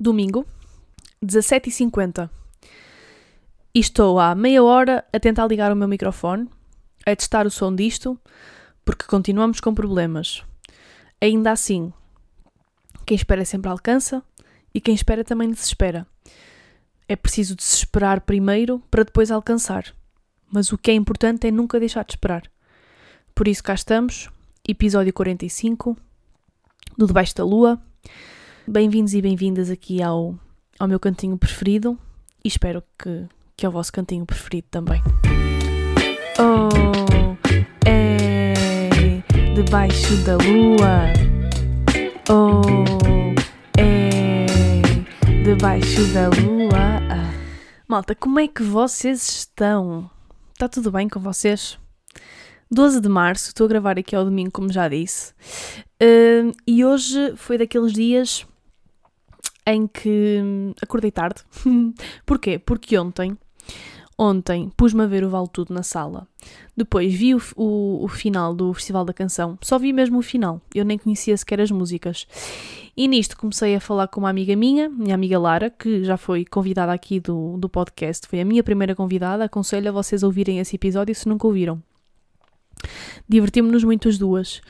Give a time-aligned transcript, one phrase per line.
[0.00, 0.46] domingo,
[1.22, 2.30] 17h50.
[3.74, 6.48] E estou há meia hora a tentar ligar o meu microfone,
[7.06, 8.18] a testar o som disto,
[8.82, 10.42] porque continuamos com problemas.
[11.20, 11.92] Ainda assim,
[13.04, 14.22] quem espera sempre alcança
[14.72, 16.06] e quem espera também desespera.
[17.06, 19.94] É preciso desesperar primeiro para depois alcançar.
[20.50, 22.50] Mas o que é importante é nunca deixar de esperar.
[23.34, 24.30] Por isso cá estamos,
[24.66, 25.96] episódio 45
[26.96, 27.80] do Debaixo da Lua.
[28.72, 30.38] Bem-vindos e bem-vindas aqui ao,
[30.78, 31.98] ao meu cantinho preferido
[32.44, 33.26] e espero que,
[33.56, 35.02] que é o vosso cantinho preferido também.
[36.38, 37.36] Oh,
[37.84, 39.24] é
[39.56, 41.12] debaixo da lua.
[42.30, 42.62] Oh,
[43.76, 44.46] é
[45.42, 47.00] debaixo da lua.
[47.88, 50.08] Malta, como é que vocês estão?
[50.52, 51.76] Está tudo bem com vocês?
[52.70, 55.32] 12 de março, estou a gravar aqui ao domingo, como já disse,
[56.00, 58.46] uh, e hoje foi daqueles dias
[59.72, 60.40] em que
[60.82, 61.42] acordei tarde.
[62.26, 62.58] Porquê?
[62.58, 63.36] Porque ontem,
[64.18, 66.26] ontem pus-me a ver o Vale Tudo na sala.
[66.76, 69.58] Depois vi o, o, o, final do Festival da Canção.
[69.62, 70.60] Só vi mesmo o final.
[70.74, 72.26] Eu nem conhecia sequer as músicas.
[72.96, 76.44] E nisto comecei a falar com uma amiga minha, minha amiga Lara, que já foi
[76.44, 78.26] convidada aqui do, do podcast.
[78.26, 79.44] Foi a minha primeira convidada.
[79.44, 81.82] Aconselho a vocês a ouvirem esse episódio se nunca ouviram.
[83.28, 84.60] Divertimos-nos muito as duas.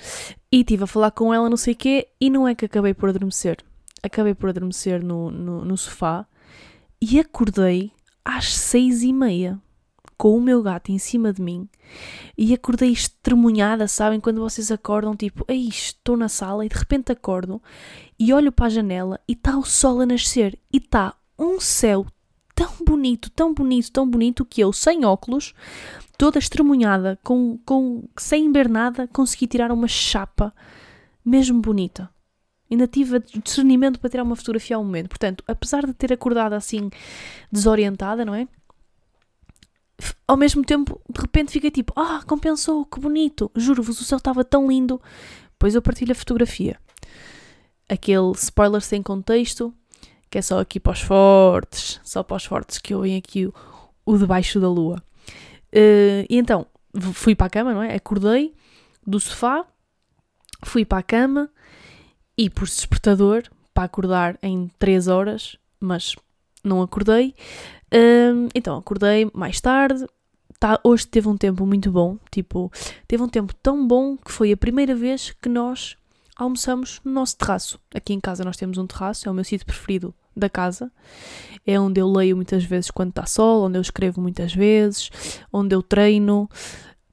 [0.53, 2.92] E estive a falar com ela, não sei o quê, e não é que acabei
[2.92, 3.59] por adormecer
[4.03, 6.27] acabei por adormecer no, no, no sofá
[7.01, 7.93] e acordei
[8.25, 9.61] às seis e meia
[10.17, 11.67] com o meu gato em cima de mim
[12.37, 14.20] e acordei estremunhada, sabem?
[14.20, 17.62] Quando vocês acordam, tipo, ei, estou na sala e de repente acordo
[18.19, 22.07] e olho para a janela e está o sol a nascer e está um céu
[22.55, 25.55] tão bonito, tão bonito, tão bonito que eu, sem óculos,
[26.19, 30.55] toda estremunhada, com, com, sem ver nada, consegui tirar uma chapa
[31.25, 32.11] mesmo bonita.
[32.71, 35.09] Ainda tive discernimento para tirar uma fotografia ao momento.
[35.09, 36.89] Portanto, apesar de ter acordado assim
[37.51, 38.47] desorientada, não é?
[40.27, 43.51] Ao mesmo tempo, de repente fiquei tipo, ah, compensou, que bonito.
[43.57, 45.01] Juro-vos, o céu estava tão lindo.
[45.53, 46.79] Depois eu partilho a fotografia.
[47.89, 49.75] Aquele spoiler sem contexto,
[50.30, 53.55] que é só aqui para os fortes, só para os fortes que ouvem aqui o,
[54.07, 55.03] o debaixo da lua.
[55.73, 56.67] Uh, e então,
[57.13, 57.95] fui para a cama, não é?
[57.95, 58.55] Acordei
[59.07, 59.67] do sofá,
[60.64, 61.51] fui para a cama,
[62.40, 63.42] e por despertador
[63.74, 66.17] para acordar em 3 horas, mas
[66.64, 67.34] não acordei.
[67.92, 70.06] Um, então acordei mais tarde.
[70.58, 72.73] Tá, hoje teve um tempo muito bom, tipo,
[73.06, 75.96] teve um tempo tão bom que foi a primeira vez que nós
[76.34, 77.79] almoçamos no nosso terraço.
[77.95, 80.90] Aqui em casa nós temos um terraço, é o meu sítio preferido da casa.
[81.67, 85.11] É onde eu leio muitas vezes quando está sol, onde eu escrevo muitas vezes,
[85.52, 86.48] onde eu treino,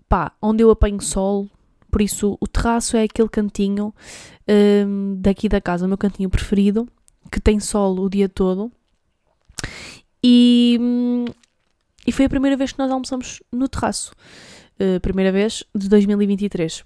[0.07, 1.49] pá, onde eu apanho sol.
[1.91, 3.93] Por isso, o terraço é aquele cantinho
[4.47, 6.87] um, daqui da casa, o meu cantinho preferido,
[7.31, 8.71] que tem sol o dia todo.
[10.23, 10.79] E,
[12.05, 14.13] e foi a primeira vez que nós almoçamos no terraço.
[14.79, 16.83] Uh, primeira vez de 2023.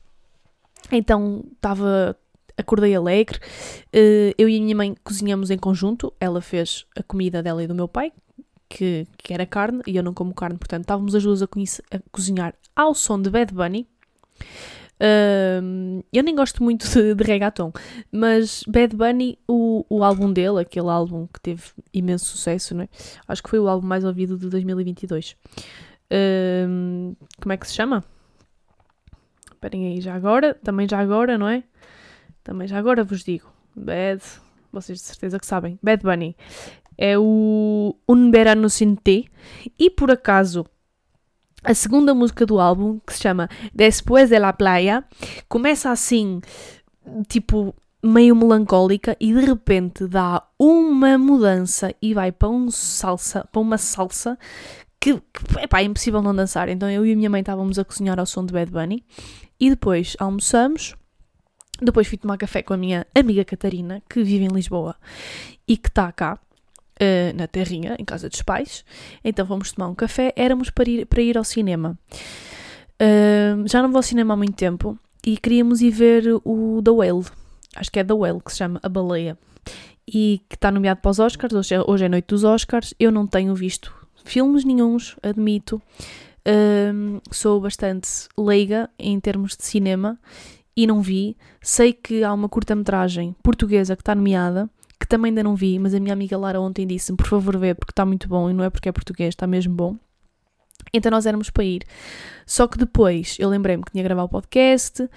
[0.92, 2.18] Então estava.
[2.58, 3.40] Acordei alegre.
[3.88, 6.14] Uh, eu e a minha mãe cozinhamos em conjunto.
[6.20, 8.12] Ela fez a comida dela e do meu pai,
[8.70, 12.00] que, que era carne, e eu não como carne, portanto estávamos as duas a, a
[12.12, 13.88] cozinhar ao som de Bad Bunny.
[15.02, 17.74] Uh, eu nem gosto muito de, de reggaeton,
[18.12, 22.90] mas Bad Bunny, o, o álbum dele, aquele álbum que teve imenso sucesso, não é?
[23.28, 25.36] acho que foi o álbum mais ouvido de 2022.
[26.12, 28.04] Uh, como é que se chama?
[29.52, 31.64] Esperem aí, já agora, também já agora, não é?
[32.44, 33.52] Também já agora vos digo.
[33.76, 34.22] Bad,
[34.72, 35.80] vocês de certeza que sabem.
[35.82, 36.36] Bad Bunny
[36.96, 38.98] é o Un Verano Sin
[39.80, 40.66] e por acaso
[41.64, 45.04] a segunda música do álbum, que se chama Después de la Playa,
[45.48, 46.42] começa assim,
[47.28, 53.62] tipo, meio melancólica e de repente dá uma mudança e vai para um salsa, para
[53.62, 54.38] uma salsa
[55.00, 56.70] que, que epá, é impossível não dançar.
[56.70, 59.04] Então eu e a minha mãe estávamos a cozinhar ao som de Bad Bunny
[59.60, 60.96] e depois almoçamos.
[61.80, 64.96] Depois fui tomar café com a minha amiga Catarina, que vive em Lisboa
[65.68, 66.40] e que está cá
[67.02, 68.86] uh, na terrinha, em casa dos pais.
[69.24, 71.98] Então fomos tomar um café, éramos para ir, para ir ao cinema.
[73.02, 76.92] Uh, já não vou ao cinema há muito tempo e queríamos ir ver o The
[76.92, 77.26] Whale.
[77.76, 79.38] Acho que é The Whale que se chama A Baleia.
[80.08, 81.54] E que está nomeado para os Oscars.
[81.54, 82.94] Hoje é, hoje é noite dos Oscars.
[83.00, 83.94] Eu não tenho visto
[84.24, 85.82] filmes nenhums, admito.
[86.48, 90.20] Uh, sou bastante leiga em termos de cinema
[90.76, 91.38] e não vi.
[91.62, 94.70] Sei que há uma curta-metragem portuguesa que está nomeada
[95.12, 97.92] também ainda não vi, mas a minha amiga Lara ontem disse-me, por favor vê, porque
[97.92, 99.98] está muito bom, e não é porque é português, está mesmo bom.
[100.94, 101.84] Então nós éramos para ir.
[102.46, 105.10] Só que depois eu lembrei-me que tinha gravar o podcast,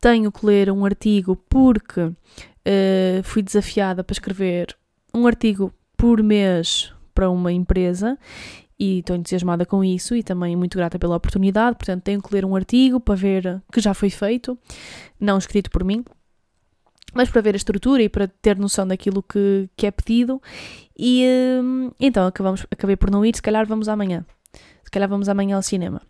[0.00, 4.74] tenho que ler um artigo porque uh, fui desafiada para escrever
[5.14, 8.18] um artigo por mês para uma empresa
[8.78, 11.76] e estou entusiasmada com isso e também muito grata pela oportunidade.
[11.76, 14.58] Portanto, tenho que ler um artigo para ver que já foi feito,
[15.20, 16.02] não escrito por mim,
[17.12, 20.40] mas para ver a estrutura e para ter noção daquilo que, que é pedido.
[20.98, 21.26] E
[21.62, 24.24] hum, então acabamos, acabei por não ir, se calhar vamos amanhã.
[24.84, 26.02] Se calhar vamos amanhã ao cinema.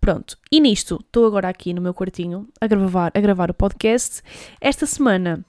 [0.00, 4.22] Pronto, e nisto estou agora aqui no meu quartinho a gravar, a gravar o podcast.
[4.60, 5.44] Esta semana,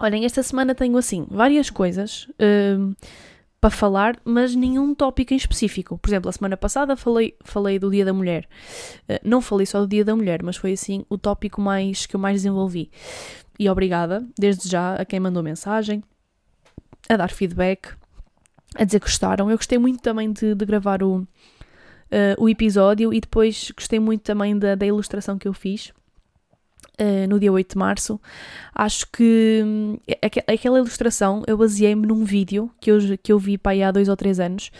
[0.00, 2.28] olhem, esta semana tenho assim várias coisas.
[2.40, 2.94] Hum,
[3.60, 5.98] para falar, mas nenhum tópico em específico.
[5.98, 8.48] Por exemplo, a semana passada falei, falei do Dia da Mulher.
[9.08, 12.14] Uh, não falei só do Dia da Mulher, mas foi assim o tópico mais que
[12.14, 12.90] eu mais desenvolvi.
[13.58, 16.02] E obrigada, desde já, a quem mandou mensagem,
[17.08, 17.88] a dar feedback,
[18.76, 19.50] a dizer que gostaram.
[19.50, 21.26] Eu gostei muito também de, de gravar o, uh,
[22.38, 25.92] o episódio e depois gostei muito também da, da ilustração que eu fiz.
[27.00, 28.20] Uh, no dia 8 de março,
[28.74, 29.98] acho que hum,
[30.48, 34.08] aquela ilustração eu baseei-me num vídeo que eu, que eu vi para aí há dois
[34.08, 34.72] ou três anos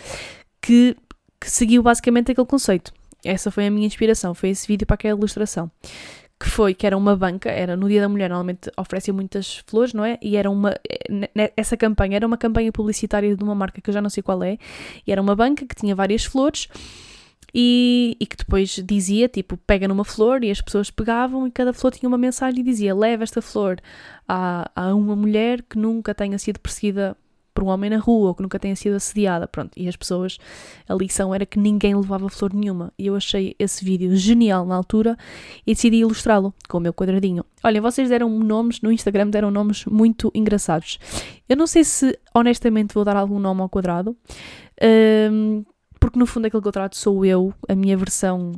[0.61, 0.97] que,
[1.41, 2.93] que seguiu basicamente aquele conceito.
[3.25, 5.70] Essa foi a minha inspiração, foi esse vídeo para aquela ilustração.
[6.41, 9.93] Que foi, que era uma banca, era no Dia da Mulher, normalmente oferecem muitas flores,
[9.93, 10.19] não é?
[10.23, 13.94] E era uma, eh, essa campanha era uma campanha publicitária de uma marca que eu
[13.94, 14.56] já não sei qual é,
[15.05, 16.69] e era uma banca que tinha várias flores
[17.55, 21.73] e, e, que depois dizia, tipo, pega numa flor e as pessoas pegavam e cada
[21.73, 23.81] flor tinha uma mensagem e dizia leva esta flor
[24.29, 27.17] a, a uma mulher que nunca tenha sido perseguida
[27.59, 30.39] por um homem na rua ou que nunca tenha sido assediada, pronto, e as pessoas,
[30.89, 34.77] a lição era que ninguém levava flor nenhuma e eu achei esse vídeo genial na
[34.77, 35.17] altura
[35.67, 37.45] e decidi ilustrá-lo com o meu quadradinho.
[37.65, 41.00] Olha, vocês deram nomes, no Instagram deram nomes muito engraçados.
[41.49, 44.17] Eu não sei se honestamente vou dar algum nome ao quadrado,
[45.33, 45.65] um,
[45.99, 48.53] porque no fundo aquele que eu trato sou eu, a minha versão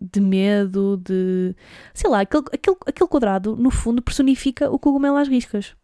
[0.00, 1.54] de medo, de.
[1.92, 5.74] sei lá, aquele, aquele, aquele quadrado no fundo personifica o cogumelo às riscas.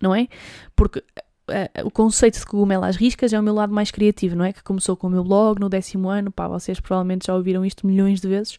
[0.00, 0.28] Não é?
[0.74, 4.44] Porque uh, o conceito de cogumelo às riscas é o meu lado mais criativo, não
[4.44, 4.52] é?
[4.52, 7.86] Que começou com o meu blog no décimo ano, pá, vocês provavelmente já ouviram isto
[7.86, 8.58] milhões de vezes,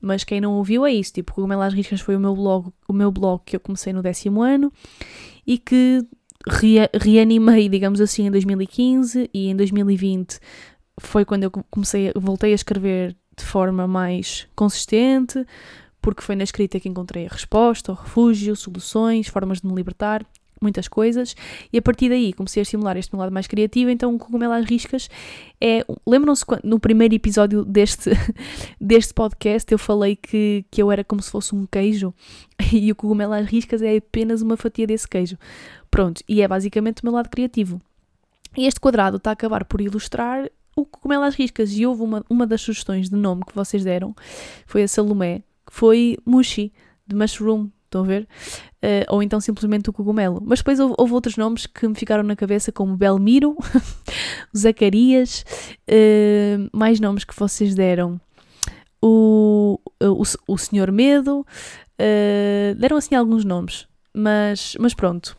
[0.00, 2.92] mas quem não ouviu é isso, tipo, cogumelo às riscas foi o meu blog, o
[2.92, 4.72] meu blog que eu comecei no décimo ano
[5.46, 6.06] e que
[6.48, 10.38] reanimei, digamos assim, em 2015 e em 2020
[11.00, 15.44] foi quando eu comecei, voltei a escrever de forma mais consistente,
[16.00, 20.24] porque foi na escrita que encontrei a resposta, o refúgio, soluções, formas de me libertar,
[20.62, 21.34] muitas coisas,
[21.72, 24.52] e a partir daí comecei a estimular este meu lado mais criativo, então o cogumelo
[24.52, 25.08] às riscas
[25.60, 25.84] é...
[26.06, 28.10] Lembram-se no primeiro episódio deste,
[28.80, 32.14] deste podcast eu falei que, que eu era como se fosse um queijo,
[32.72, 35.36] e o cogumelo às riscas é apenas uma fatia desse queijo.
[35.90, 37.80] Pronto, e é basicamente o meu lado criativo.
[38.56, 41.72] E este quadrado está a acabar por ilustrar o cogumelo às riscas.
[41.72, 44.14] E houve uma, uma das sugestões de nome que vocês deram,
[44.66, 46.72] foi a Salomé, que foi Mushi,
[47.06, 48.26] de Mushroom, estão a ver?
[48.82, 50.42] Uh, ou então simplesmente o cogumelo.
[50.44, 53.56] Mas depois houve, houve, outros nomes que me ficaram na cabeça, como Belmiro,
[54.56, 55.44] Zacarias,
[55.88, 58.20] uh, mais nomes que vocês deram.
[59.00, 65.36] O, o, o Senhor Medo, uh, deram assim alguns nomes, mas, mas pronto,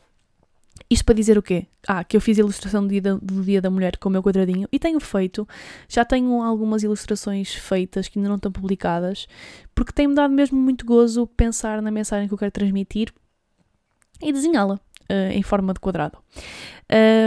[0.93, 1.67] isto para dizer o quê?
[1.87, 4.11] Ah, que eu fiz a ilustração do dia, da, do dia da Mulher com o
[4.11, 5.47] meu quadradinho e tenho feito,
[5.89, 9.27] já tenho algumas ilustrações feitas que ainda não estão publicadas,
[9.75, 13.13] porque tem-me dado mesmo muito gozo pensar na mensagem que eu quero transmitir
[14.21, 16.17] e desenhá-la uh, em forma de quadrado.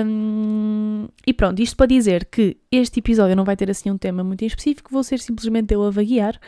[0.07, 4.23] Um, e pronto, isto para dizer que este episódio não vai ter assim um tema
[4.23, 6.39] muito em específico, vou ser simplesmente eu a vaguear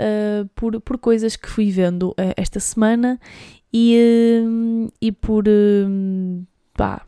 [0.00, 3.20] uh, por, por coisas que fui vendo uh, esta semana
[3.72, 5.44] e, e por,
[6.78, 7.04] pá,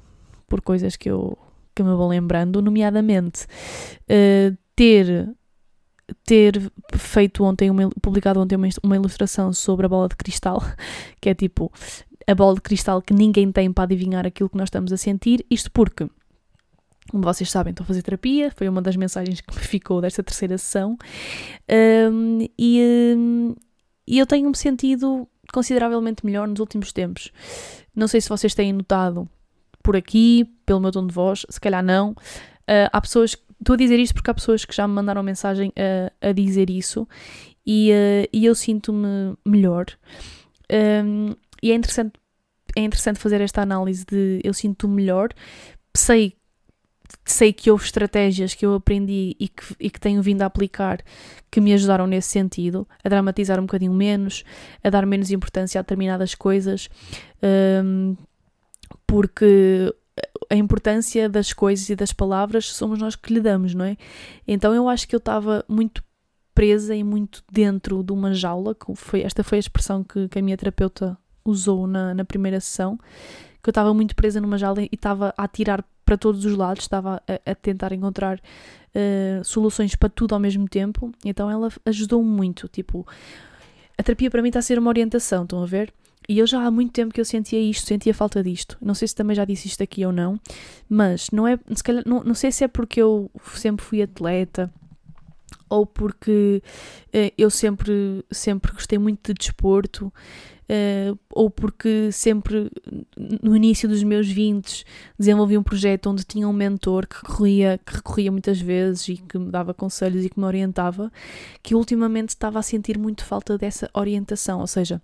[0.49, 1.39] por coisas que eu,
[1.75, 3.47] que me vou lembrando, nomeadamente
[4.03, 5.31] uh, ter
[6.25, 6.61] ter
[6.93, 10.61] feito ontem, uma, publicado ontem uma, uma ilustração sobre a bola de cristal,
[11.23, 11.73] que é tipo
[12.27, 15.47] a bola de cristal que ninguém tem para adivinhar aquilo que nós estamos a sentir,
[15.49, 16.09] isto porque
[17.11, 20.23] como vocês sabem, estou a fazer terapia, foi uma das mensagens que me ficou desta
[20.23, 20.97] terceira sessão,
[22.13, 23.55] um, e, um,
[24.07, 27.33] e eu tenho-me sentido consideravelmente melhor nos últimos tempos.
[27.95, 29.29] Não sei se vocês têm notado
[29.91, 32.11] por aqui, pelo meu tom de voz, se calhar não.
[32.13, 35.73] Uh, há pessoas, estou a dizer isto porque há pessoas que já me mandaram mensagem
[36.23, 37.09] a, a dizer isso
[37.67, 39.87] e, uh, e eu sinto-me melhor.
[41.05, 42.13] Um, e é interessante,
[42.77, 45.31] é interessante fazer esta análise de eu sinto-me melhor.
[45.93, 46.37] Sei
[47.25, 51.01] sei que houve estratégias que eu aprendi e que, e que tenho vindo a aplicar
[51.51, 54.45] que me ajudaram nesse sentido, a dramatizar um bocadinho menos,
[54.85, 56.89] a dar menos importância a determinadas coisas,
[57.85, 58.17] um,
[59.11, 59.93] porque
[60.49, 63.97] a importância das coisas e das palavras somos nós que lhe damos, não é?
[64.47, 66.05] Então eu acho que eu estava muito
[66.55, 70.43] presa e muito dentro de uma jaula, foi, esta foi a expressão que, que a
[70.43, 72.97] minha terapeuta usou na, na primeira sessão,
[73.61, 76.85] que eu estava muito presa numa jaula e estava a atirar para todos os lados,
[76.85, 81.13] estava a, a tentar encontrar uh, soluções para tudo ao mesmo tempo.
[81.25, 82.69] Então ela ajudou-me muito.
[82.69, 83.05] Tipo,
[83.99, 85.93] a terapia para mim está a ser uma orientação, estão a ver?
[86.29, 88.77] E eu já há muito tempo que eu sentia isto, sentia falta disto.
[88.81, 90.39] Não sei se também já disse isto aqui ou não,
[90.89, 94.73] mas não é, se calhar, não, não sei se é porque eu sempre fui atleta
[95.69, 96.63] ou porque
[97.09, 100.13] uh, eu sempre, sempre gostei muito de desporto,
[100.71, 102.71] uh, ou porque sempre
[103.43, 104.85] no início dos meus 20
[105.19, 109.39] desenvolvi um projeto onde tinha um mentor que recorria, que recorria muitas vezes e que
[109.39, 111.13] me dava conselhos e que me orientava,
[111.63, 114.61] que ultimamente estava a sentir muito falta dessa orientação.
[114.61, 115.01] Ou seja,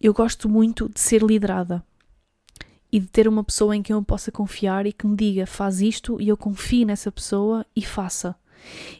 [0.00, 1.84] eu gosto muito de ser liderada
[2.92, 5.80] e de ter uma pessoa em quem eu possa confiar e que me diga faz
[5.80, 8.36] isto e eu confio nessa pessoa e faça.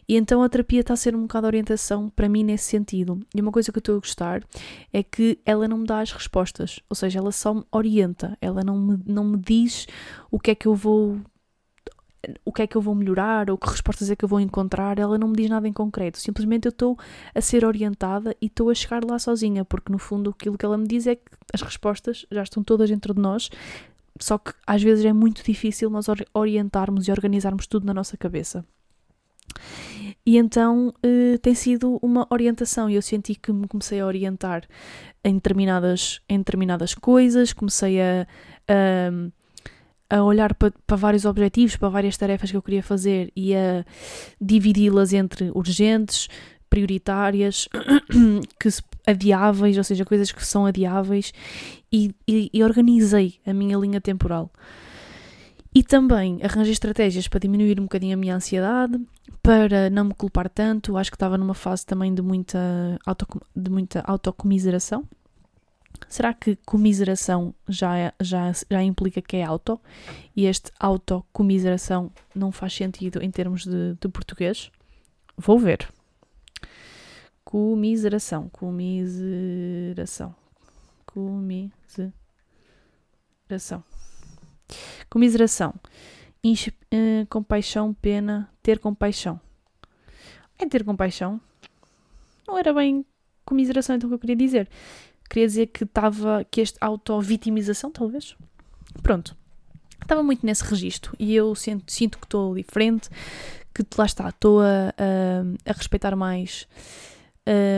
[0.07, 3.19] E então a terapia está a ser um bocado de orientação para mim nesse sentido.
[3.33, 4.43] E uma coisa que eu estou a gostar
[4.91, 8.63] é que ela não me dá as respostas, ou seja, ela só me orienta, ela
[8.63, 9.87] não me, não me diz
[10.29, 11.19] o que é que eu vou
[12.43, 14.99] o que é que eu vou melhorar ou que respostas é que eu vou encontrar,
[14.99, 16.19] ela não me diz nada em concreto.
[16.19, 16.97] Simplesmente eu estou
[17.33, 20.77] a ser orientada e estou a chegar lá sozinha, porque no fundo aquilo que ela
[20.77, 23.49] me diz é que as respostas já estão todas dentro de nós,
[24.19, 28.65] só que às vezes é muito difícil nós orientarmos e organizarmos tudo na nossa cabeça.
[30.25, 34.67] E então uh, tem sido uma orientação e eu senti que me comecei a orientar
[35.23, 38.27] em determinadas, em determinadas coisas, comecei a,
[38.67, 39.11] a,
[40.09, 43.85] a olhar para, para vários objetivos, para várias tarefas que eu queria fazer e a
[44.39, 46.27] dividi-las entre urgentes,
[46.69, 47.67] prioritárias,
[48.59, 51.31] que se, adiáveis, ou seja, coisas que são adiáveis,
[51.91, 54.51] e, e, e organizei a minha linha temporal.
[55.73, 58.97] E também arranjei estratégias para diminuir um bocadinho a minha ansiedade,
[59.43, 60.95] para não me culpar tanto.
[60.95, 65.05] Acho que estava numa fase também de muita, auto, de muita autocomiseração.
[66.07, 69.79] Será que comiseração já, já, já implica que é auto?
[70.35, 74.71] E este autocomiseração não faz sentido em termos de, de português?
[75.37, 75.87] Vou ver.
[77.43, 78.49] Comiseração.
[78.49, 80.35] Comiseração.
[81.05, 81.73] Comiseração.
[85.09, 85.73] Comiseração.
[86.43, 89.39] Inch, uh, compaixão, pena, ter compaixão.
[90.57, 91.41] É ter compaixão.
[92.47, 93.05] Não era bem
[93.43, 94.69] comiseração, então que eu queria dizer.
[95.29, 98.35] Queria dizer que estava, que este auto-vitimização, talvez.
[99.01, 99.35] Pronto.
[100.01, 103.09] Estava muito nesse registro e eu sinto, sinto que estou diferente,
[103.73, 106.67] que lá está, estou a, a, a respeitar mais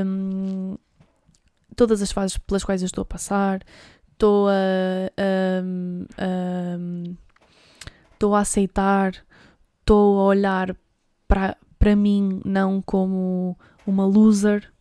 [0.05, 0.75] um,
[1.75, 3.63] todas as fases pelas quais eu estou a passar,
[4.11, 4.53] estou a,
[8.13, 9.13] estou a, a, aceitar,
[9.79, 10.75] estou a olhar
[11.27, 14.71] para, para mim não como uma loser,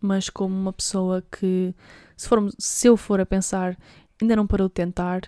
[0.00, 1.74] mas como uma pessoa que,
[2.22, 3.76] se, for, se eu for a pensar,
[4.20, 5.22] ainda não parou de tentar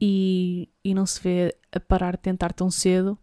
[0.00, 3.18] e, e não se vê a parar de tentar tão cedo.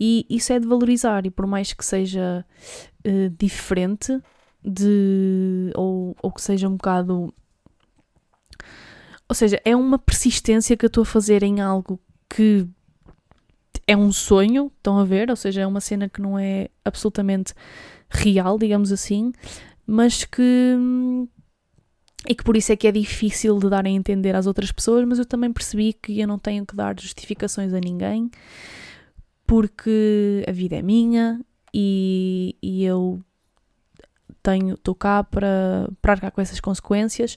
[0.00, 2.44] E isso é de valorizar, e por mais que seja
[3.06, 4.18] uh, diferente
[4.64, 7.32] de ou, ou que seja um bocado
[9.28, 12.66] ou seja, é uma persistência que eu estou a fazer em algo que
[13.86, 15.30] é um sonho, estão a ver?
[15.30, 17.52] Ou seja, é uma cena que não é absolutamente
[18.08, 19.32] real, digamos assim,
[19.86, 20.76] mas que.
[22.28, 25.06] E que por isso é que é difícil de dar a entender às outras pessoas,
[25.06, 28.30] mas eu também percebi que eu não tenho que dar justificações a ninguém,
[29.46, 31.40] porque a vida é minha
[31.72, 33.20] e, e eu
[34.42, 37.36] tenho, estou cá para, para arcar com essas consequências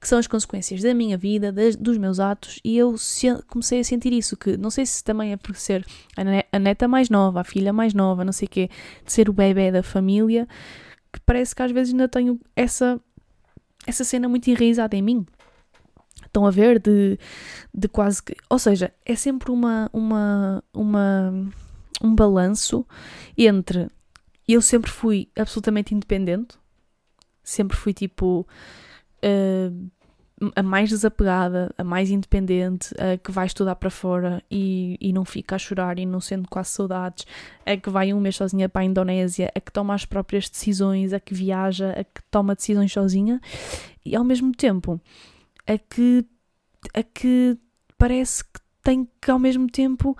[0.00, 3.80] que são as consequências da minha vida, das, dos meus atos, e eu se, comecei
[3.80, 5.84] a sentir isso, que não sei se também é por ser
[6.16, 8.70] a, ne, a neta mais nova, a filha mais nova, não sei o quê,
[9.04, 10.46] de ser o bebê da família,
[11.12, 13.00] que parece que às vezes ainda tenho essa,
[13.86, 15.26] essa cena muito enraizada em mim.
[16.24, 16.80] Estão a ver?
[16.80, 17.18] De,
[17.72, 18.34] de quase que.
[18.50, 21.32] Ou seja, é sempre uma, uma, uma,
[22.02, 22.86] um balanço
[23.36, 23.88] entre.
[24.46, 26.56] Eu sempre fui absolutamente independente,
[27.42, 28.46] sempre fui tipo
[29.24, 29.90] uh,
[30.54, 35.24] a mais desapegada, a mais independente, a que vai estudar para fora e, e não
[35.24, 37.26] fica a chorar e não sendo quase saudades,
[37.64, 41.12] a que vai um mês sozinha para a Indonésia, a que toma as próprias decisões,
[41.12, 43.40] a que viaja, a que toma decisões sozinha
[44.04, 45.00] e ao mesmo tempo
[45.66, 46.24] a que,
[46.94, 47.56] a que
[47.96, 50.16] parece que tem que ao mesmo tempo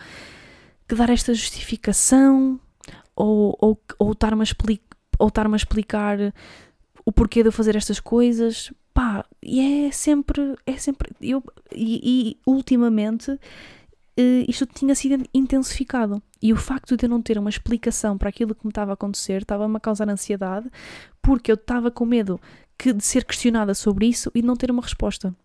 [0.89, 2.59] que dar esta justificação
[3.15, 6.19] ou, ou, ou estar-me a, estar a explicar
[7.05, 12.01] o porquê de eu fazer estas coisas pá, e é sempre, é sempre, eu, e,
[12.31, 13.39] e ultimamente uh,
[14.49, 16.23] isto tinha sido intensificado.
[16.41, 18.95] E o facto de eu não ter uma explicação para aquilo que me estava a
[18.95, 20.71] acontecer estava-me a causar ansiedade,
[21.21, 22.41] porque eu estava com medo
[22.79, 25.37] que, de ser questionada sobre isso e não ter uma resposta.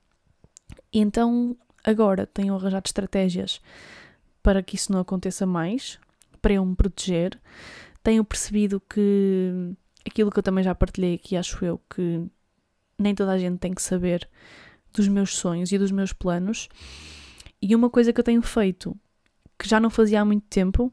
[0.93, 3.59] E então agora tenho arranjado estratégias
[4.41, 5.99] para que isso não aconteça mais,
[6.41, 7.37] para eu me proteger.
[8.01, 12.25] Tenho percebido que aquilo que eu também já partilhei aqui, acho eu, que
[13.01, 14.27] nem toda a gente tem que saber
[14.93, 16.67] dos meus sonhos e dos meus planos.
[17.61, 18.95] E uma coisa que eu tenho feito,
[19.57, 20.91] que já não fazia há muito tempo,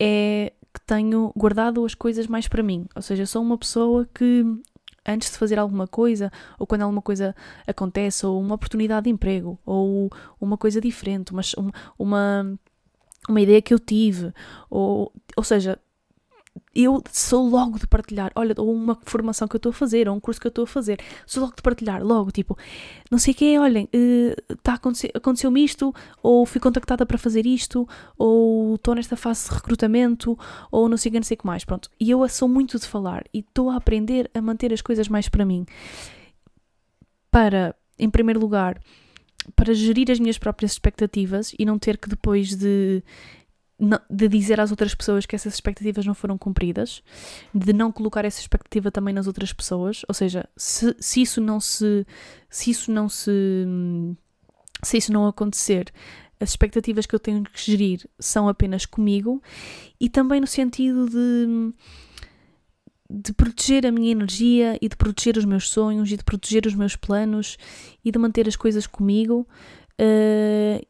[0.00, 2.86] é que tenho guardado as coisas mais para mim.
[2.96, 4.44] Ou seja, sou uma pessoa que
[5.06, 7.34] antes de fazer alguma coisa, ou quando alguma coisa
[7.66, 10.10] acontece, ou uma oportunidade de emprego, ou
[10.40, 11.42] uma coisa diferente, uma,
[11.98, 12.58] uma,
[13.28, 14.32] uma ideia que eu tive,
[14.70, 15.78] ou, ou seja,
[16.74, 20.16] eu sou logo de partilhar, olha, ou uma formação que eu estou a fazer, ou
[20.16, 22.56] um curso que eu estou a fazer, sou logo de partilhar, logo, tipo,
[23.10, 24.80] não sei o que, olhem, uh, tá,
[25.14, 30.38] aconteceu-me isto, ou fui contactada para fazer isto, ou estou nesta fase de recrutamento,
[30.70, 31.90] ou não sei o que, não sei o que mais, pronto.
[31.98, 35.28] E eu sou muito de falar, e estou a aprender a manter as coisas mais
[35.28, 35.64] para mim.
[37.30, 38.80] Para, em primeiro lugar,
[39.54, 43.02] para gerir as minhas próprias expectativas e não ter que depois de
[44.08, 47.02] de dizer às outras pessoas que essas expectativas não foram cumpridas,
[47.52, 51.60] de não colocar essa expectativa também nas outras pessoas, ou seja, se, se isso não
[51.60, 52.06] se
[52.48, 53.66] se isso não se
[54.82, 55.92] se isso não acontecer,
[56.40, 59.42] as expectativas que eu tenho que gerir são apenas comigo
[60.00, 61.74] e também no sentido de
[63.10, 66.74] de proteger a minha energia e de proteger os meus sonhos e de proteger os
[66.74, 67.56] meus planos
[68.04, 69.46] e de manter as coisas comigo
[70.00, 70.86] uh,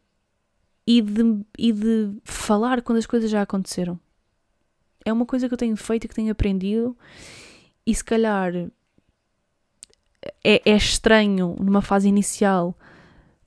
[0.86, 3.98] e de, e de falar quando as coisas já aconteceram.
[5.04, 6.96] É uma coisa que eu tenho feito e que tenho aprendido,
[7.86, 8.54] e se calhar
[10.42, 12.76] é, é estranho numa fase inicial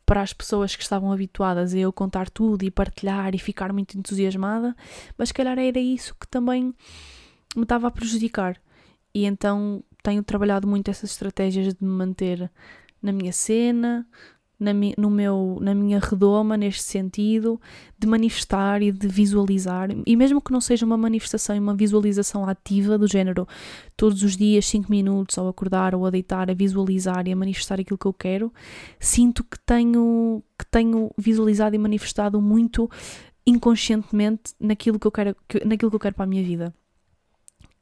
[0.06, 3.98] para as pessoas que estavam habituadas a eu contar tudo e partilhar e ficar muito
[3.98, 4.76] entusiasmada,
[5.18, 6.74] mas se calhar era isso que também
[7.56, 8.58] me estava a prejudicar.
[9.14, 12.50] E então tenho trabalhado muito essas estratégias de me manter
[13.02, 14.08] na minha cena,
[14.60, 17.60] na, no meu, na minha redoma neste sentido
[17.98, 22.48] de manifestar e de visualizar, e mesmo que não seja uma manifestação e uma visualização
[22.48, 23.48] ativa do género
[23.96, 27.80] todos os dias 5 minutos ao acordar ou a deitar a visualizar e a manifestar
[27.80, 28.52] aquilo que eu quero,
[29.00, 32.90] sinto que tenho que tenho visualizado e manifestado muito
[33.46, 36.74] inconscientemente naquilo que eu quero, naquilo que eu quero para a minha vida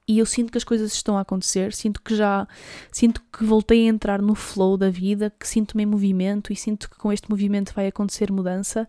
[0.08, 2.48] e eu sinto que as coisas estão a acontecer, sinto que já
[2.92, 6.90] sinto que voltei a entrar no flow da vida, que sinto-me em movimento e sinto
[6.90, 8.88] que com este movimento vai acontecer mudança.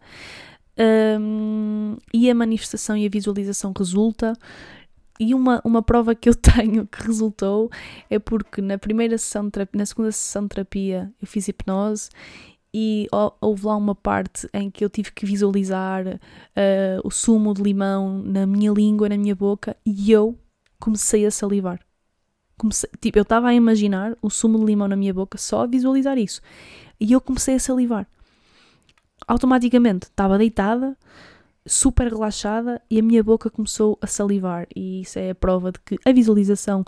[0.79, 4.35] Um, e a manifestação e a visualização resulta.
[5.18, 7.70] E uma, uma prova que eu tenho que resultou
[8.11, 12.11] é porque na primeira sessão terapia, na segunda sessão de terapia eu fiz hipnose
[12.74, 13.09] e
[13.40, 18.22] houve lá uma parte em que eu tive que visualizar uh, o sumo de limão
[18.22, 20.38] na minha língua, na minha boca, e eu
[20.81, 21.81] comecei a salivar.
[22.59, 25.67] Comecei, tipo, eu estava a imaginar o sumo de limão na minha boca só a
[25.67, 26.41] visualizar isso.
[26.99, 28.07] E eu comecei a salivar.
[29.27, 30.97] Automaticamente estava deitada,
[31.67, 34.67] super relaxada e a minha boca começou a salivar.
[34.75, 36.85] E isso é a prova de que a visualização,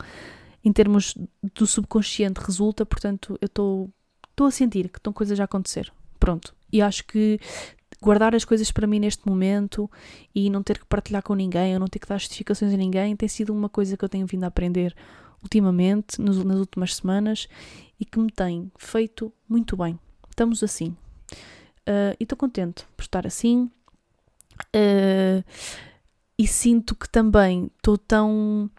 [0.64, 1.14] em termos
[1.54, 2.86] do subconsciente, resulta.
[2.86, 5.92] Portanto, eu estou a sentir que estão coisas a acontecer.
[6.18, 6.54] Pronto.
[6.72, 7.38] E acho que
[8.00, 9.90] guardar as coisas para mim neste momento
[10.34, 13.16] e não ter que partilhar com ninguém ou não ter que dar justificações a ninguém
[13.16, 14.94] tem sido uma coisa que eu tenho vindo a aprender
[15.42, 17.48] ultimamente, nas últimas semanas
[17.98, 19.98] e que me tem feito muito bem.
[20.30, 20.96] Estamos assim.
[21.88, 23.70] Uh, e estou contente por estar assim.
[24.74, 25.44] Uh,
[26.38, 28.70] e sinto que também estou tão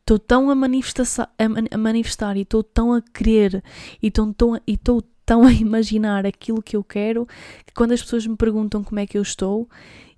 [0.00, 3.62] estou tão a manifestar, a, manifestar e estou tão a querer
[4.02, 4.32] e estou
[5.02, 5.13] tão
[5.44, 7.26] a imaginar aquilo que eu quero
[7.66, 9.68] que quando as pessoas me perguntam como é que eu estou,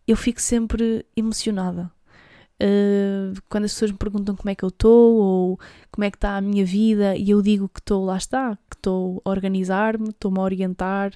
[0.06, 1.90] eu fico sempre emocionada.
[2.62, 6.16] Uh, quando as pessoas me perguntam como é que eu estou ou como é que
[6.16, 10.08] está a minha vida e eu digo que estou, lá está, que estou a organizar-me,
[10.08, 11.12] estou-me a orientar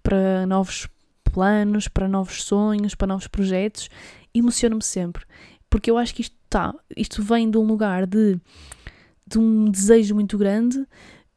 [0.00, 0.88] para novos
[1.24, 3.90] planos, para novos sonhos, para novos projetos,
[4.32, 5.24] emociono-me sempre.
[5.68, 8.40] Porque eu acho que isto tá, isto vem de um lugar de,
[9.26, 10.86] de um desejo muito grande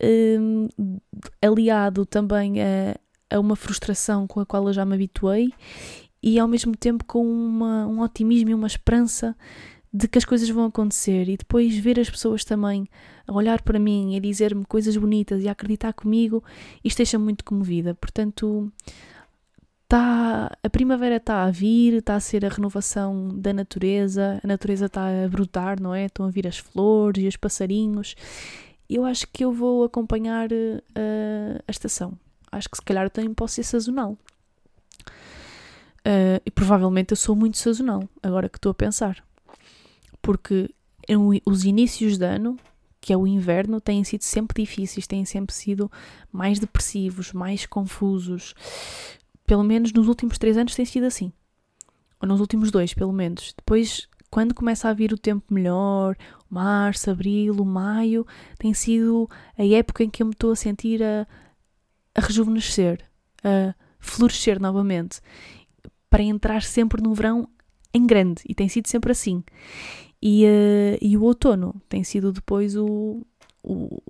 [0.01, 0.67] um,
[1.41, 2.97] aliado também a,
[3.29, 5.51] a, uma frustração com a qual eu já me habituei
[6.21, 9.35] e ao mesmo tempo com uma, um otimismo e uma esperança
[9.91, 12.87] de que as coisas vão acontecer e depois ver as pessoas também
[13.27, 16.43] a olhar para mim e a dizer-me coisas bonitas e a acreditar comigo,
[16.83, 17.95] isto deixa-me muito comovida.
[17.95, 18.71] Portanto,
[19.87, 24.85] tá, a primavera está a vir, está a ser a renovação da natureza, a natureza
[24.85, 26.05] está a brotar, não é?
[26.05, 28.15] Estão a vir as flores e os passarinhos
[28.95, 32.17] eu acho que eu vou acompanhar uh, a estação.
[32.51, 34.17] Acho que se calhar também posso ser sazonal.
[35.99, 39.23] Uh, e provavelmente eu sou muito sazonal, agora que estou a pensar.
[40.21, 40.69] Porque
[41.45, 42.57] os inícios de ano,
[43.01, 45.91] que é o inverno, têm sido sempre difíceis, têm sempre sido
[46.31, 48.53] mais depressivos, mais confusos.
[49.45, 51.31] Pelo menos nos últimos três anos tem sido assim.
[52.21, 53.53] Ou nos últimos dois, pelo menos.
[53.57, 56.15] Depois, quando começa a vir o tempo melhor,
[56.49, 58.25] março, abril, maio,
[58.57, 61.27] tem sido a época em que eu me estou a sentir a,
[62.15, 62.99] a rejuvenescer,
[63.43, 65.19] a florescer novamente,
[66.09, 67.47] para entrar sempre no verão
[67.93, 68.43] em grande.
[68.47, 69.43] E tem sido sempre assim.
[70.21, 73.25] E, uh, e o outono tem sido depois o,
[73.63, 74.01] o,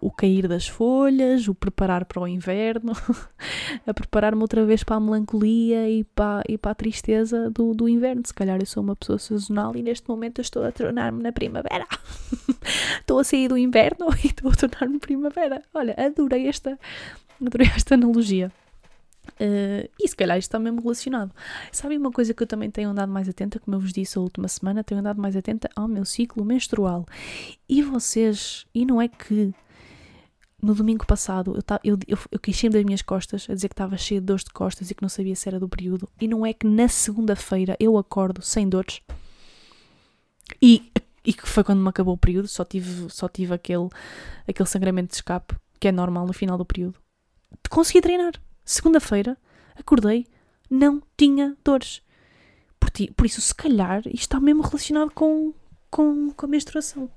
[0.00, 2.92] o, cair das folhas, o preparar para o inverno,
[3.86, 7.88] a preparar-me outra vez para a melancolia e para, e para a tristeza do, do
[7.88, 8.22] inverno.
[8.24, 11.86] Se calhar eu sou uma pessoa sazonal e neste momento estou a tornar-me na primavera.
[13.00, 15.62] estou a sair do inverno e estou a tornar-me primavera.
[15.72, 16.78] Olha, adorei esta,
[17.40, 18.52] adorei esta analogia.
[19.28, 21.32] Uh, e se calhar isto está mesmo relacionado.
[21.72, 24.20] Sabem uma coisa que eu também tenho andado mais atenta, como eu vos disse a
[24.20, 27.06] última semana, tenho andado mais atenta ao meu ciclo menstrual.
[27.68, 29.54] E vocês, e não é que
[30.62, 33.96] no domingo passado eu, eu, eu, eu queixei-me das minhas costas, a dizer que estava
[33.96, 36.44] cheia de dores de costas e que não sabia se era do período, e não
[36.44, 39.00] é que na segunda-feira eu acordo sem dores.
[40.60, 40.90] E,
[41.24, 43.88] e que foi quando me acabou o período, só tive, só tive aquele,
[44.46, 46.98] aquele sangramento de escape, que é normal no final do período.
[47.70, 48.34] Consegui treinar
[48.70, 49.36] Segunda-feira,
[49.74, 50.28] acordei,
[50.70, 52.02] não tinha dores.
[52.78, 55.52] Por, ti, por isso, se calhar, isto está mesmo relacionado com,
[55.90, 57.10] com, com a menstruação.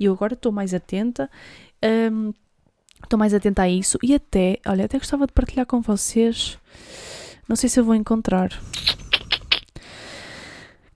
[0.00, 1.30] E eu agora estou mais atenta,
[2.10, 2.32] hum,
[3.04, 6.58] estou um, mais atenta a isso e até, olha, até gostava de partilhar com vocês,
[7.46, 8.58] não sei se eu vou encontrar,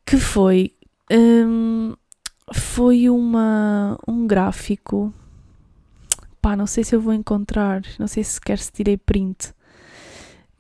[0.07, 0.73] que foi,
[1.13, 1.95] um,
[2.55, 5.13] foi uma, um gráfico,
[6.41, 9.53] pá, não sei se eu vou encontrar, não sei se quer se tirei print,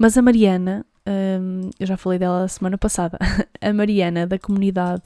[0.00, 3.18] mas a Mariana, um, eu já falei dela semana passada,
[3.60, 5.02] a Mariana da comunidade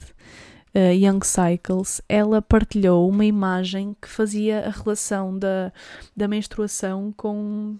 [0.73, 5.73] uh, Young Cycles, ela partilhou uma imagem que fazia a relação da,
[6.15, 7.75] da menstruação com.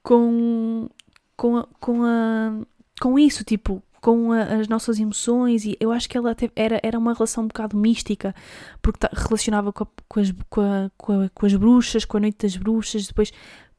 [0.00, 0.88] com.
[1.36, 2.52] com, a, com, a,
[3.00, 6.96] com isso, tipo, com a, as nossas emoções e eu acho que ela era, era
[6.96, 8.32] uma relação um bocado mística
[8.80, 10.90] porque relacionava com, a, com, as, com, a,
[11.34, 13.32] com as bruxas, com a noite das bruxas, depois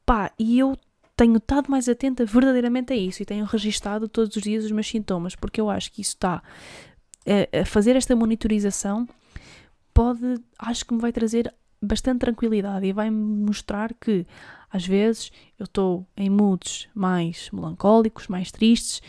[0.04, 0.76] pá, e eu
[1.22, 4.88] tenho estado mais atenta verdadeiramente a isso e tenho registado todos os dias os meus
[4.88, 6.42] sintomas, porque eu acho que isso está
[7.54, 9.08] a, a fazer esta monitorização
[9.94, 14.26] pode, acho que me vai trazer bastante tranquilidade e vai-me mostrar que
[14.68, 15.30] às vezes
[15.60, 19.00] eu estou em moods mais melancólicos, mais tristes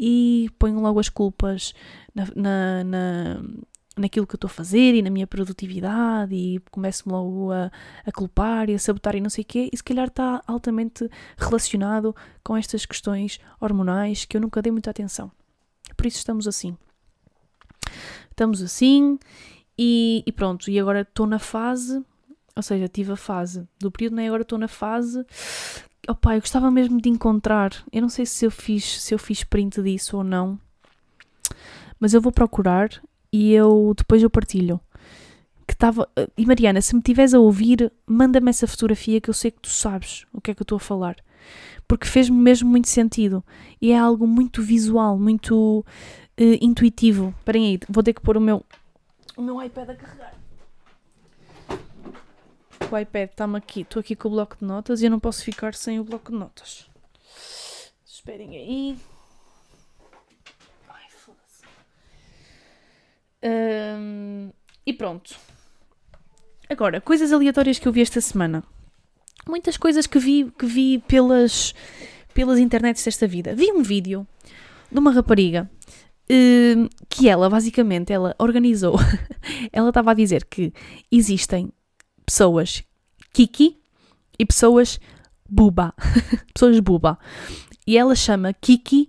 [0.00, 1.74] e ponho logo as culpas
[2.12, 3.40] na, na
[3.96, 7.70] naquilo que eu estou a fazer e na minha produtividade e começo-me logo a,
[8.06, 11.08] a culpar e a sabotar e não sei o quê, e se calhar está altamente
[11.36, 15.30] relacionado com estas questões hormonais que eu nunca dei muita atenção.
[15.96, 16.76] Por isso estamos assim.
[18.30, 19.18] Estamos assim
[19.78, 22.02] e, e pronto, e agora estou na fase,
[22.56, 25.24] ou seja, tive a fase do período, nem agora estou na fase.
[26.08, 29.44] Opa, eu gostava mesmo de encontrar, eu não sei se eu fiz, se eu fiz
[29.44, 30.58] print disso ou não,
[32.00, 32.90] mas eu vou procurar
[33.32, 34.80] e eu depois eu partilho.
[35.66, 36.08] Que estava.
[36.36, 39.70] E Mariana, se me estiveres a ouvir, manda-me essa fotografia que eu sei que tu
[39.70, 41.16] sabes o que é que eu estou a falar.
[41.86, 43.44] Porque fez-me mesmo muito sentido.
[43.80, 45.84] E é algo muito visual, muito
[46.40, 47.34] uh, intuitivo.
[47.38, 48.64] Esperem aí, vou ter que pôr o meu,
[49.36, 50.34] o meu iPad a carregar.
[52.90, 53.80] O iPad está-me aqui.
[53.80, 56.30] Estou aqui com o bloco de notas e eu não posso ficar sem o bloco
[56.30, 56.86] de notas.
[58.04, 58.98] Esperem aí.
[64.84, 65.34] E pronto.
[66.68, 68.64] Agora, coisas aleatórias que eu vi esta semana.
[69.48, 71.74] Muitas coisas que vi, que vi pelas,
[72.32, 73.54] pelas internets desta vida.
[73.54, 74.26] Vi um vídeo
[74.90, 75.70] de uma rapariga
[77.08, 78.96] que ela, basicamente, ela organizou.
[79.72, 80.72] ela estava a dizer que
[81.10, 81.70] existem
[82.24, 82.82] pessoas
[83.32, 83.78] Kiki
[84.38, 85.00] e pessoas
[85.48, 85.94] Buba.
[86.54, 87.18] pessoas Buba.
[87.86, 89.08] E ela chama Kiki.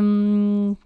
[0.00, 0.76] Um,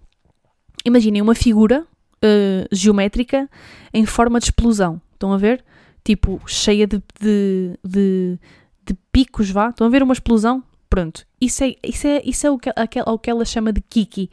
[0.85, 1.87] imaginem uma figura
[2.25, 3.49] uh, geométrica
[3.93, 5.01] em forma de explosão.
[5.13, 5.65] Estão a ver?
[6.05, 8.39] Tipo, cheia de, de, de,
[8.87, 9.71] de picos, vá.
[9.71, 10.63] Estão a ver uma explosão?
[10.89, 11.27] Pronto.
[11.41, 14.31] Isso é, isso é, isso é o, que, o que ela chama de Kiki.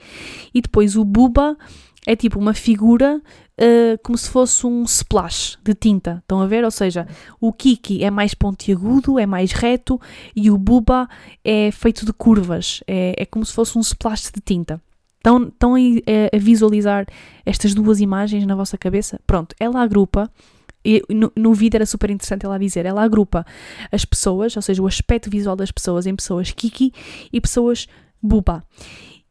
[0.54, 1.58] E depois o Buba
[2.06, 3.22] é tipo uma figura
[3.60, 6.20] uh, como se fosse um splash de tinta.
[6.22, 6.64] Estão a ver?
[6.64, 7.08] Ou seja,
[7.42, 10.00] o Kiki é mais pontiagudo, é mais reto
[10.36, 11.10] e o Buba
[11.44, 12.82] é feito de curvas.
[12.88, 14.82] É, é como se fosse um splash de tinta.
[15.26, 15.80] Estão, estão a,
[16.36, 17.08] a visualizar
[17.44, 19.20] estas duas imagens na vossa cabeça?
[19.26, 20.32] Pronto, ela agrupa
[20.86, 23.44] e no, no, vídeo era super interessante ela dizer, ela agrupa
[23.92, 26.94] as pessoas, ou seja, o aspecto visual das pessoas em pessoas kiki
[27.34, 27.88] e pessoas
[28.22, 28.64] buba.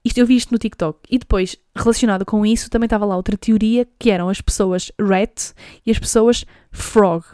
[0.04, 0.98] Isto, eu vi isto no TikTok.
[1.08, 5.52] E depois, relacionado com isso, também estava lá outra teoria, que eram as pessoas rat
[5.86, 7.24] e as pessoas frog.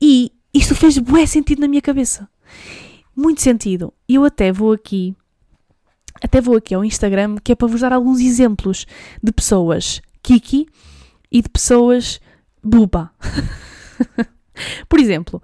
[0.00, 2.26] E isto fez bué sentido na minha cabeça.
[3.14, 3.92] muito sentido.
[4.08, 5.14] Eu até vou aqui,
[6.22, 8.86] até vou aqui ao Instagram, que é para vos dar alguns exemplos
[9.22, 10.66] de pessoas Kiki
[11.30, 12.20] e de pessoas
[12.62, 13.10] Buba.
[14.88, 15.42] Por exemplo,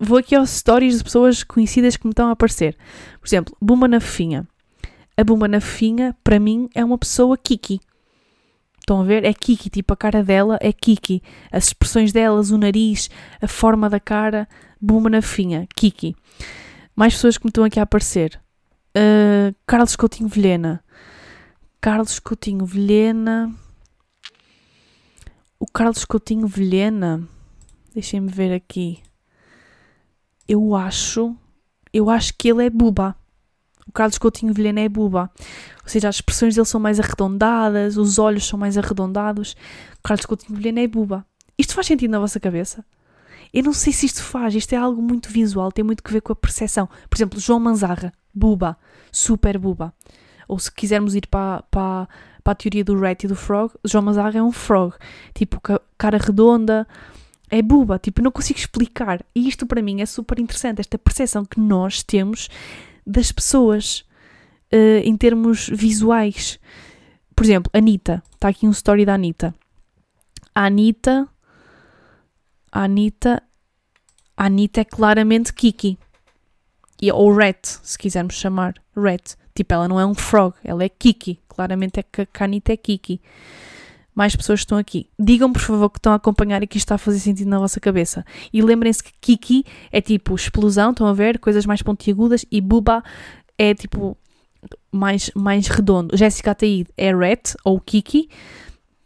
[0.00, 2.76] vou aqui aos stories de pessoas conhecidas que me estão a aparecer.
[3.20, 4.46] Por exemplo, Bumba na Fofinha.
[5.16, 7.80] A Bumba na Fofinha, para mim, é uma pessoa Kiki.
[8.78, 9.24] Estão a ver?
[9.24, 11.22] É Kiki, tipo a cara dela é Kiki.
[11.50, 14.48] As expressões delas, o nariz, a forma da cara,
[14.80, 16.14] Bumba na Fofinha, Kiki.
[16.94, 18.40] Mais pessoas que me estão aqui a aparecer.
[18.96, 20.82] Uh, Carlos Coutinho Vilhena.
[21.82, 23.54] Carlos Coutinho Vilhena.
[25.60, 27.28] O Carlos Coutinho Vilhena.
[27.92, 29.02] Deixem-me ver aqui.
[30.48, 31.36] Eu acho.
[31.92, 33.14] Eu acho que ele é buba.
[33.86, 35.30] O Carlos Coutinho Vilhena é buba.
[35.82, 39.52] Ou seja, as expressões dele são mais arredondadas, os olhos são mais arredondados.
[39.98, 41.26] O Carlos Coutinho Vilhena é buba.
[41.58, 42.82] Isto faz sentido na vossa cabeça?
[43.52, 46.22] Eu não sei se isto faz, isto é algo muito visual, tem muito que ver
[46.22, 46.88] com a percepção.
[47.08, 48.76] Por exemplo, João Manzarra, buba,
[49.16, 49.94] super buba.
[50.46, 52.08] Ou se quisermos ir para, para,
[52.44, 54.94] para a teoria do rat e do frog, João Manzarra é um frog.
[55.34, 55.60] Tipo,
[55.96, 56.86] cara redonda,
[57.50, 59.24] é buba, tipo, não consigo explicar.
[59.34, 62.48] E isto para mim é super interessante, esta percepção que nós temos
[63.06, 64.04] das pessoas
[64.72, 66.60] uh, em termos visuais.
[67.34, 69.54] Por exemplo, Anitta, está aqui um story da Anitta.
[70.54, 71.28] A Anitta,
[72.70, 73.42] a Anitta,
[74.36, 75.98] a Anitta é claramente Kiki.
[77.00, 78.74] E, ou Rat, se quisermos chamar.
[78.96, 79.34] Rat.
[79.54, 81.40] Tipo, ela não é um frog, ela é Kiki.
[81.48, 83.20] Claramente é que a Anitta é Kiki
[84.16, 85.10] mais pessoas estão aqui.
[85.18, 87.58] Digam, por favor, que estão a acompanhar e que isto está a fazer sentido na
[87.58, 88.24] vossa cabeça.
[88.50, 91.38] E lembrem-se que Kiki é tipo explosão, estão a ver?
[91.38, 92.46] Coisas mais pontiagudas.
[92.50, 93.04] E Buba
[93.58, 94.16] é tipo
[94.90, 96.16] mais, mais redondo.
[96.16, 98.30] Jessica Ataíde é Rat, ou Kiki,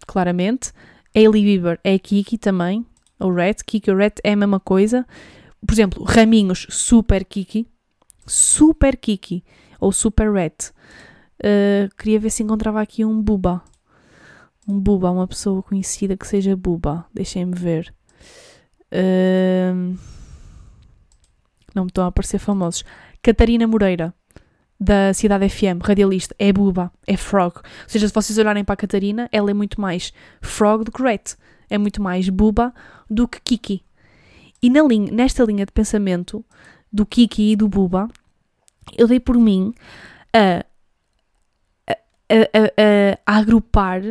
[0.07, 0.73] claramente.
[1.13, 2.87] Hailey Bieber é Kiki também,
[3.19, 3.65] ou Rat.
[3.67, 5.05] Kiki ou Rat é a mesma coisa.
[5.67, 7.67] Por exemplo, Raminhos, super Kiki.
[8.31, 9.45] Super Kiki,
[9.81, 10.71] ou super Rat.
[11.43, 13.63] Uh, queria ver se encontrava aqui um Buba
[14.71, 17.05] um buba, uma pessoa conhecida que seja buba.
[17.13, 17.93] Deixem-me ver.
[18.93, 19.97] Uh,
[21.75, 22.85] não me estão a aparecer famosos.
[23.23, 24.15] Catarina Moreira,
[24.79, 27.57] da Cidade FM, radialista, é buba, é frog.
[27.57, 31.03] Ou seja, se vocês olharem para a Catarina, ela é muito mais frog do que
[31.03, 31.35] rat.
[31.69, 32.73] É muito mais buba
[33.09, 33.85] do que kiki.
[34.63, 36.45] E na linha, nesta linha de pensamento
[36.93, 38.09] do kiki e do buba,
[38.97, 39.75] eu dei por mim
[40.33, 40.65] a,
[41.89, 44.03] a, a, a agrupar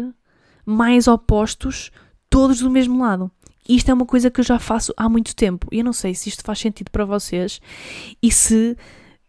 [0.65, 1.91] mais opostos,
[2.29, 3.31] todos do mesmo lado.
[3.67, 5.67] Isto é uma coisa que eu já faço há muito tempo.
[5.71, 7.61] E eu não sei se isto faz sentido para vocês
[8.21, 8.75] e se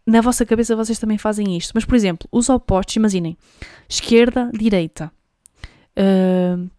[0.05, 1.71] na vossa cabeça vocês também fazem isto.
[1.75, 3.37] Mas, por exemplo, os opostos, imaginem:
[3.87, 5.11] esquerda, direita,
[5.97, 6.69] uh,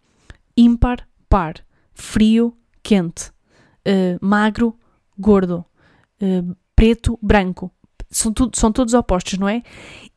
[0.57, 1.55] ímpar, par,
[1.93, 3.29] frio, quente,
[3.87, 4.77] uh, magro,
[5.17, 5.65] gordo,
[6.21, 7.71] uh, preto, branco.
[8.13, 9.63] São, tudo, são todos opostos, não é?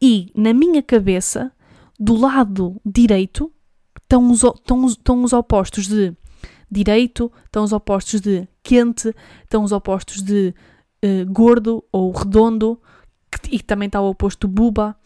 [0.01, 1.53] E na minha cabeça,
[1.99, 3.53] do lado direito,
[4.03, 6.15] estão os, estão, estão os opostos de
[6.71, 10.55] direito, estão os opostos de quente, estão os opostos de
[11.05, 12.81] uh, gordo ou redondo,
[13.31, 14.97] que, e também está o oposto buba,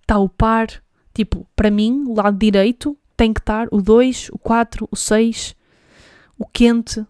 [0.00, 0.68] está o par.
[1.12, 5.54] Tipo, para mim, o lado direito tem que estar o 2, o 4, o 6,
[6.38, 7.06] o quente.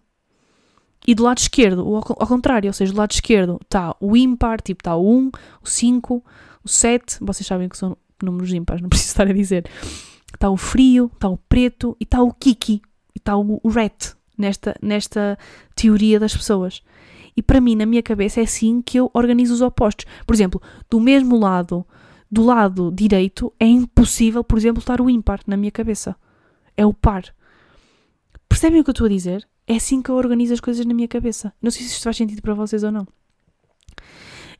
[1.07, 4.61] E do lado esquerdo, ao, ao contrário, ou seja, do lado esquerdo está o ímpar,
[4.61, 6.23] tipo está o 1, o 5,
[6.63, 9.69] o 7, vocês sabem que são números ímpares, não preciso estar a dizer
[10.35, 12.81] está o frio, está o preto e está o kiki,
[13.15, 15.37] e está o, rat nesta, nesta
[15.75, 16.83] teoria das pessoas.
[17.35, 20.05] E para mim, na minha cabeça, é assim que eu organizo os opostos.
[20.25, 21.85] Por exemplo, do mesmo lado,
[22.31, 26.15] do lado direito, é impossível, por exemplo, estar o ímpar na minha cabeça.
[26.77, 27.23] É o par.
[28.47, 29.45] Percebem o que eu estou a dizer?
[29.67, 31.53] É assim que eu organizo as coisas na minha cabeça.
[31.61, 33.07] Não sei se isto faz sentido para vocês ou não.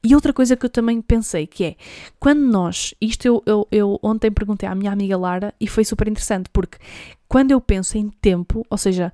[0.03, 1.75] E outra coisa que eu também pensei que é,
[2.19, 6.07] quando nós, isto eu, eu, eu ontem perguntei à minha amiga Lara e foi super
[6.07, 6.77] interessante, porque
[7.27, 9.11] quando eu penso em tempo, ou seja,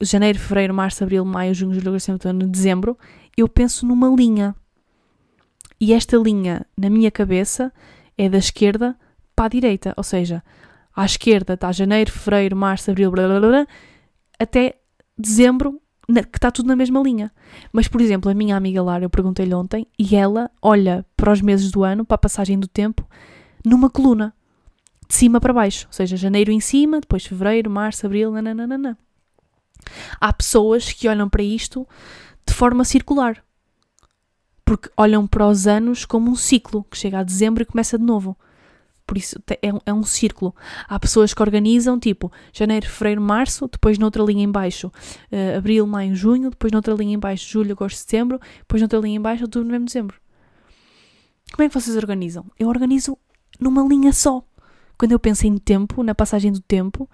[0.00, 2.98] janeiro, fevereiro, março, abril, maio, junho, julho, agosto, setembro, dezembro,
[3.36, 4.54] eu penso numa linha.
[5.80, 7.72] E esta linha, na minha cabeça,
[8.18, 8.96] é da esquerda
[9.34, 10.42] para a direita, ou seja,
[10.94, 13.66] à esquerda está janeiro, fevereiro, março, abril, blá, blá, blá,
[14.38, 14.76] até
[15.18, 17.32] dezembro que está tudo na mesma linha.
[17.72, 21.40] Mas, por exemplo, a minha amiga Lara, eu perguntei-lhe ontem, e ela olha para os
[21.40, 23.06] meses do ano, para a passagem do tempo,
[23.64, 24.32] numa coluna,
[25.08, 25.86] de cima para baixo.
[25.88, 28.96] Ou seja, janeiro em cima, depois fevereiro, março, abril, nananana.
[30.20, 31.86] Há pessoas que olham para isto
[32.46, 33.42] de forma circular.
[34.64, 38.04] Porque olham para os anos como um ciclo, que chega a dezembro e começa de
[38.04, 38.36] novo.
[39.06, 40.54] Por isso é, é um círculo.
[40.88, 45.86] Há pessoas que organizam tipo janeiro, fevereiro, março, depois noutra linha em baixo, uh, abril,
[45.86, 49.44] maio, junho, depois noutra linha em baixo, julho, agosto, setembro, depois noutra linha em baixo,
[49.44, 50.16] outubro, novembro, dezembro.
[51.52, 52.44] Como é que vocês organizam?
[52.58, 53.16] Eu organizo
[53.60, 54.42] numa linha só.
[54.98, 57.08] Quando eu penso em tempo, na passagem do tempo,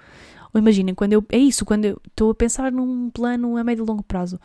[0.54, 1.24] ou imaginem, quando eu.
[1.30, 4.40] É isso, quando eu estou a pensar num plano a médio e longo prazo,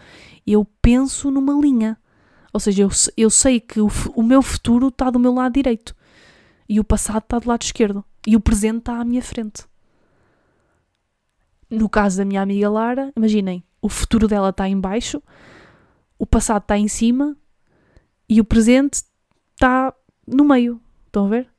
[0.45, 1.97] eu penso numa linha.
[2.51, 5.95] Ou seja, eu, eu sei que o, o meu futuro está do meu lado direito
[6.67, 9.65] e o passado está do lado esquerdo e o presente está à minha frente.
[11.69, 15.21] No caso da minha amiga Lara, imaginem, o futuro dela está em baixo,
[16.17, 17.35] o passado está em cima
[18.27, 19.03] e o presente
[19.53, 19.93] está
[20.25, 20.81] no meio.
[21.05, 21.49] Estão a ver?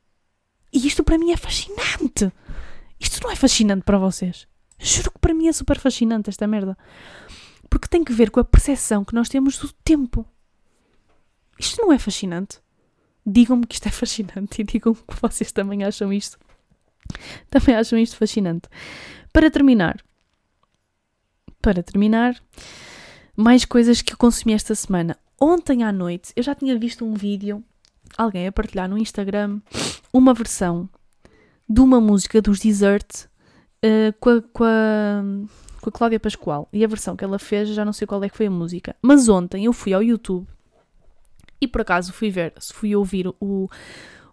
[0.72, 2.32] E isto para mim é fascinante.
[3.00, 4.46] Isto não é fascinante para vocês.
[4.78, 6.76] Juro que para mim é super fascinante esta merda.
[7.70, 10.26] Porque tem que ver com a percepção que nós temos do tempo.
[11.58, 12.60] Isto não é fascinante?
[13.30, 16.38] Digam-me que isto é fascinante e digam-me que vocês também acham isto.
[17.50, 18.68] Também acham isto fascinante.
[19.32, 20.02] Para terminar,
[21.60, 22.40] para terminar,
[23.36, 25.14] mais coisas que eu consumi esta semana.
[25.38, 27.62] Ontem à noite eu já tinha visto um vídeo,
[28.16, 29.60] alguém a partilhar no Instagram,
[30.10, 30.88] uma versão
[31.68, 33.26] de uma música dos Desert
[33.84, 35.22] uh, com, a, com, a,
[35.82, 36.66] com a Cláudia Pascoal.
[36.72, 38.96] E a versão que ela fez, já não sei qual é que foi a música.
[39.02, 40.46] Mas ontem eu fui ao YouTube
[41.60, 43.68] e por acaso fui ver, fui ouvir o,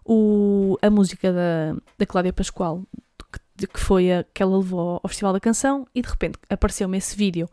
[0.04, 2.82] o, a música da, da Cláudia Pascoal,
[3.56, 6.98] que, que foi a que ela levou ao Festival da Canção, e de repente apareceu-me
[6.98, 7.48] esse vídeo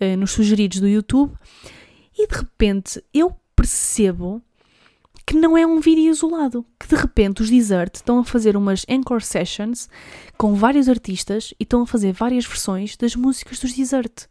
[0.00, 1.32] uh, nos sugeridos do YouTube,
[2.16, 4.42] e de repente eu percebo
[5.26, 8.84] que não é um vídeo isolado, que de repente os Desert estão a fazer umas
[8.88, 9.88] encore sessions
[10.36, 14.26] com vários artistas e estão a fazer várias versões das músicas dos Desert.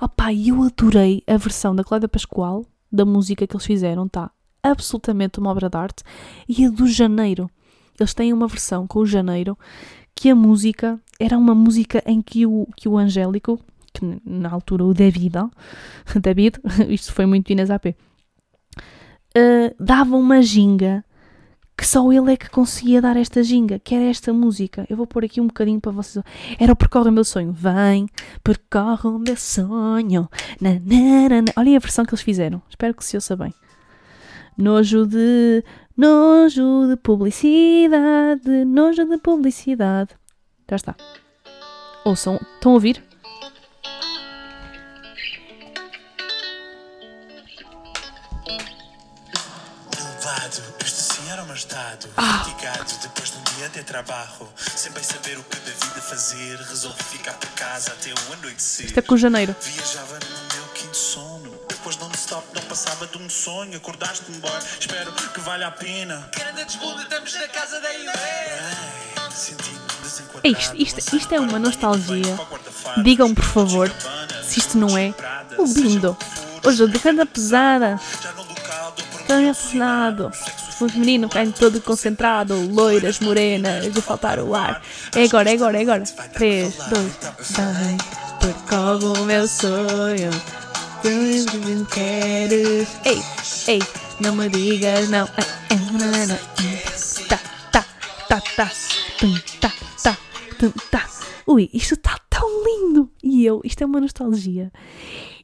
[0.00, 4.30] Opá, eu adorei a versão da Cláudia Pascoal, da música que eles fizeram está
[4.62, 6.02] absolutamente uma obra de arte
[6.48, 7.50] e a do Janeiro.
[7.98, 9.58] Eles têm uma versão com o Janeiro
[10.14, 13.58] que a música era uma música em que o, que o Angélico,
[13.92, 15.34] que na altura o David,
[16.20, 17.94] David, isto foi muito Inês AP, uh,
[19.78, 21.04] dava uma ginga
[21.78, 24.84] que só ele é que conseguia dar esta ginga, que era esta música.
[24.90, 26.24] Eu vou pôr aqui um bocadinho para vocês.
[26.58, 27.52] Era o Percorre o Meu Sonho.
[27.52, 28.08] Vem,
[28.42, 30.28] percorre o meu sonho.
[30.60, 32.60] Na, na, na, Olhem a versão que eles fizeram.
[32.68, 33.54] Espero que se ouça bem.
[34.56, 35.62] Nojo de.
[35.96, 38.64] Nojo de publicidade.
[38.66, 40.10] Nojo de publicidade.
[40.68, 40.96] Já está.
[42.04, 42.40] Ouçam.
[42.56, 43.07] Estão a ouvir?
[51.58, 52.44] Estado ah.
[52.44, 56.56] fatigado depois de um dia de trabalho, sem bem saber o que da vida fazer,
[56.58, 58.86] resolvi ficar por casa até o anoitecer.
[58.86, 59.54] Isto é com janeiro.
[59.60, 63.76] Viajava no meu quinto sono, depois non-stop não passava de um sonho.
[63.76, 66.30] Acordaste-me, boy, espero que valha a pena.
[66.34, 67.92] Grande desbunda, estamos na casa da
[70.44, 72.38] isto, isto, isto é uma nostalgia.
[73.02, 73.92] Digam por favor
[74.42, 75.12] se isto não é
[75.58, 76.16] o lindo.
[76.64, 78.00] Hoje de grande pesada.
[79.28, 80.32] Tão apaixonado
[80.84, 84.80] o feminino cai todo concentrado, loiras, morenas, de faltar o ar.
[85.14, 86.04] É agora, é agora, é agora.
[86.04, 87.16] 3, 2,
[87.50, 87.96] vai,
[88.40, 90.30] percorre o meu sonho.
[91.02, 92.88] Tu queres.
[93.04, 93.22] Ei,
[93.66, 93.82] ei,
[94.20, 95.26] não me digas não.
[97.28, 97.38] Tá,
[97.72, 97.84] tá,
[98.28, 98.70] tá, tá,
[99.60, 101.06] tá, tá, tá.
[101.46, 103.10] Ui, isto está tão lindo!
[103.22, 104.70] E eu, isto é uma nostalgia.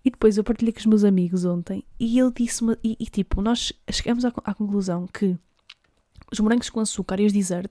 [0.05, 3.40] E depois eu partilhei com os meus amigos ontem e ele disse-me, e, e, tipo,
[3.40, 5.37] nós chegamos à, à, conclusão que
[6.31, 7.71] os morangos com açúcar e os dessert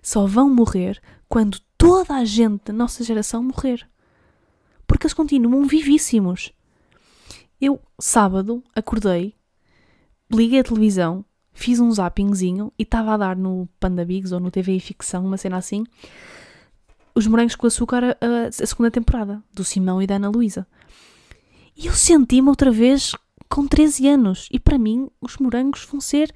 [0.00, 3.88] só vão morrer quando toda a gente da nossa geração morrer.
[4.86, 6.52] Porque eles continuam vivíssimos.
[7.60, 9.34] Eu, sábado, acordei,
[10.30, 14.50] liguei a televisão, fiz um zappingzinho e estava a dar no Panda Bigs ou no
[14.50, 15.84] TV Ficção, uma cena assim,
[17.14, 20.66] os morangos com açúcar, a, a segunda temporada, do Simão e da Ana Luísa.
[21.76, 23.14] E eu senti-me outra vez
[23.48, 24.48] com 13 anos.
[24.52, 26.32] E para mim, os morangos vão ser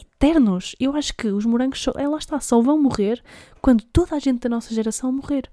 [0.00, 0.74] eternos.
[0.80, 3.22] Eu acho que os morangos, só, é, lá está, só vão morrer
[3.60, 5.50] quando toda a gente da nossa geração morrer.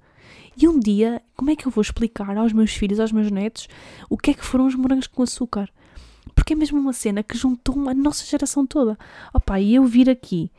[0.56, 3.68] E um dia, como é que eu vou explicar aos meus filhos, aos meus netos,
[4.10, 5.70] o que é que foram os morangos com açúcar?
[6.36, 8.98] Porque é mesmo uma cena que juntou a nossa geração toda.
[9.34, 10.52] Opa, e eu vir aqui,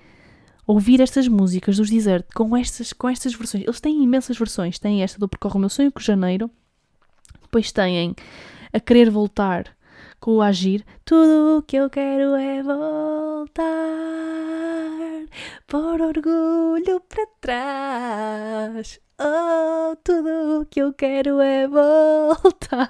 [0.67, 3.65] ouvir estas músicas dos Desert com estas, com estas versões.
[3.65, 4.79] Eles têm imensas versões.
[4.79, 6.51] Têm esta do Percorre o Meu Sonho, que janeiro.
[7.43, 8.15] Depois têm
[8.73, 9.77] a querer voltar
[10.21, 10.85] com o agir.
[11.05, 13.65] Tudo o que eu quero é voltar,
[15.67, 19.01] por orgulho para trás.
[19.23, 22.89] Oh, tudo o que eu quero é voltar,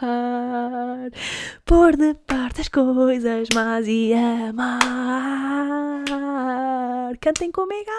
[1.65, 6.05] por de parte as coisas más e amar.
[7.21, 7.91] Cantem comigo!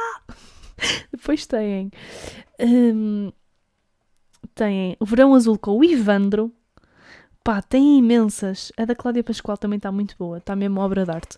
[1.12, 1.92] Depois têm.
[2.60, 3.32] Um,
[4.56, 6.54] têm o Verão Azul com o Ivandro.
[7.44, 8.72] Pá, tem imensas.
[8.78, 10.38] A da Cláudia Pascoal também está muito boa.
[10.38, 11.38] Está mesmo obra de arte.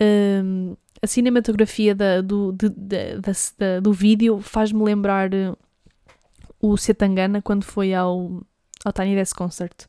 [0.00, 5.56] Um, a cinematografia da, do, de, de, da, do vídeo faz-me lembrar uh,
[6.60, 8.42] o Setangana quando foi ao,
[8.84, 9.86] ao Tiny Desk Concert.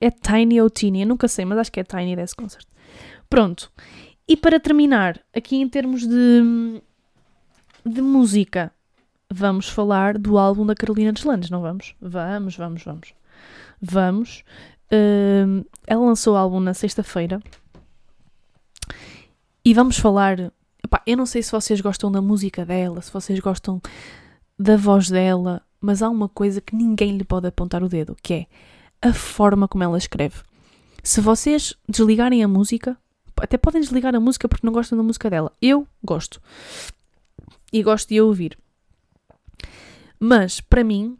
[0.00, 1.02] É Tiny ou Teeny?
[1.02, 2.66] Eu nunca sei, mas acho que é Tiny Desk Concert.
[3.28, 3.70] Pronto.
[4.26, 6.80] E para terminar, aqui em termos de,
[7.84, 8.72] de música,
[9.30, 11.94] vamos falar do álbum da Carolina Deslandes, não vamos?
[12.00, 13.14] Vamos, vamos, vamos.
[13.80, 14.42] Vamos.
[14.92, 17.40] Uh, ela lançou o álbum na sexta-feira.
[19.64, 20.52] E vamos falar.
[20.84, 23.80] Epá, eu não sei se vocês gostam da música dela, se vocês gostam
[24.58, 28.34] da voz dela, mas há uma coisa que ninguém lhe pode apontar o dedo, que
[28.34, 28.46] é
[29.02, 30.42] a forma como ela escreve.
[31.02, 32.96] Se vocês desligarem a música,
[33.40, 35.52] até podem desligar a música porque não gostam da música dela.
[35.60, 36.40] Eu gosto.
[37.72, 38.58] E gosto de a ouvir.
[40.18, 41.18] Mas, para mim,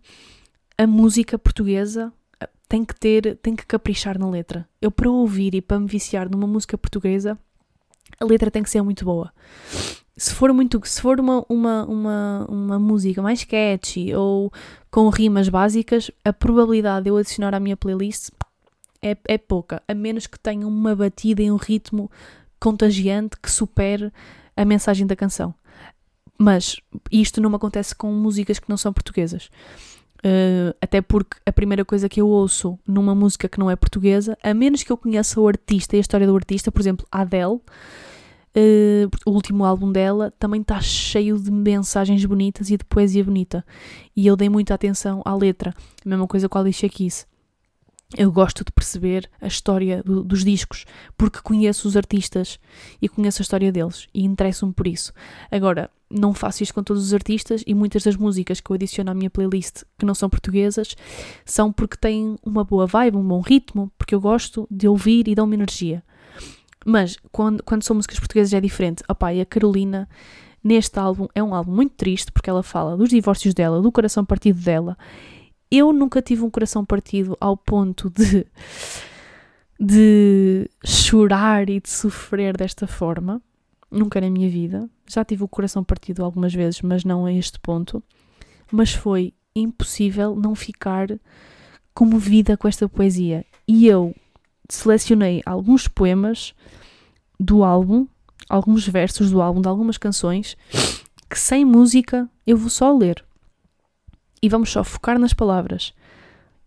[0.78, 2.12] a música portuguesa
[2.68, 4.68] tem que ter, tem que caprichar na letra.
[4.80, 7.38] Eu, para ouvir e para me viciar numa música portuguesa,
[8.20, 9.32] a letra tem que ser muito boa.
[10.16, 14.50] Se for muito, se for uma, uma, uma, uma música mais catchy ou
[14.90, 18.30] com rimas básicas, a probabilidade de eu adicionar à minha playlist
[19.02, 22.10] é, é pouca, a menos que tenha uma batida e um ritmo
[22.58, 24.10] contagiante que supere
[24.56, 25.54] a mensagem da canção.
[26.38, 26.76] Mas
[27.10, 29.50] isto não me acontece com músicas que não são portuguesas.
[30.26, 34.36] Uh, até porque a primeira coisa que eu ouço numa música que não é portuguesa,
[34.42, 37.54] a menos que eu conheça o artista e a história do artista, por exemplo, Adele,
[37.54, 43.64] uh, o último álbum dela também está cheio de mensagens bonitas e de poesia bonita.
[44.16, 45.72] E eu dei muita atenção à letra.
[46.04, 47.24] A mesma coisa com a Alicia Keys
[48.16, 50.84] eu gosto de perceber a história do, dos discos,
[51.16, 52.58] porque conheço os artistas
[53.02, 55.12] e conheço a história deles e interesso-me por isso.
[55.50, 59.10] Agora, não faço isto com todos os artistas e muitas das músicas que eu adiciono
[59.10, 60.96] à minha playlist que não são portuguesas
[61.44, 65.34] são porque têm uma boa vibe, um bom ritmo, porque eu gosto de ouvir e
[65.34, 66.02] dão-me energia.
[66.84, 69.02] Mas quando, quando são músicas portuguesas é diferente.
[69.08, 70.08] Opá, e a Carolina,
[70.62, 74.24] neste álbum, é um álbum muito triste porque ela fala dos divórcios dela, do coração
[74.24, 74.96] partido dela
[75.70, 78.46] eu nunca tive um coração partido ao ponto de,
[79.78, 83.42] de chorar e de sofrer desta forma.
[83.90, 84.88] Nunca na minha vida.
[85.08, 88.02] Já tive o coração partido algumas vezes, mas não a este ponto.
[88.70, 91.08] Mas foi impossível não ficar
[91.94, 93.44] comovida com esta poesia.
[93.66, 94.14] E eu
[94.68, 96.54] selecionei alguns poemas
[97.38, 98.06] do álbum,
[98.48, 100.56] alguns versos do álbum, de algumas canções,
[101.28, 103.24] que sem música eu vou só ler
[104.42, 105.92] e vamos só focar nas palavras.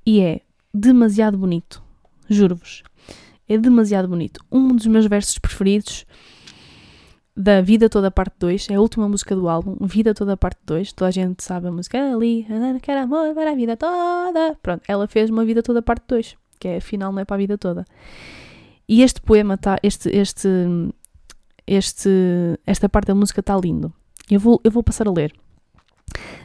[0.05, 0.41] E é
[0.73, 1.81] demasiado bonito,
[2.29, 2.83] juro-vos.
[3.47, 4.43] É demasiado bonito.
[4.51, 6.05] Um dos meus versos preferidos
[7.39, 10.91] da Vida Toda Parte 2, é a última música do álbum, Vida Toda Parte 2.
[10.91, 12.45] Toda a gente sabe a música ali,
[12.81, 14.57] quero amor para a vida toda.
[14.61, 17.37] Pronto, ela fez uma Vida Toda Parte 2, que é afinal não é para a
[17.37, 17.85] vida toda.
[18.89, 20.49] E este poema está, este, este,
[21.65, 22.09] este,
[22.65, 23.93] esta parte da música está lindo.
[24.29, 25.33] Eu vou, eu vou passar a ler.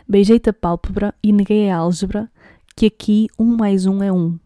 [0.09, 2.30] Beijei-te a pálpebra e neguei a álgebra
[2.76, 4.38] que aqui um mais um é um.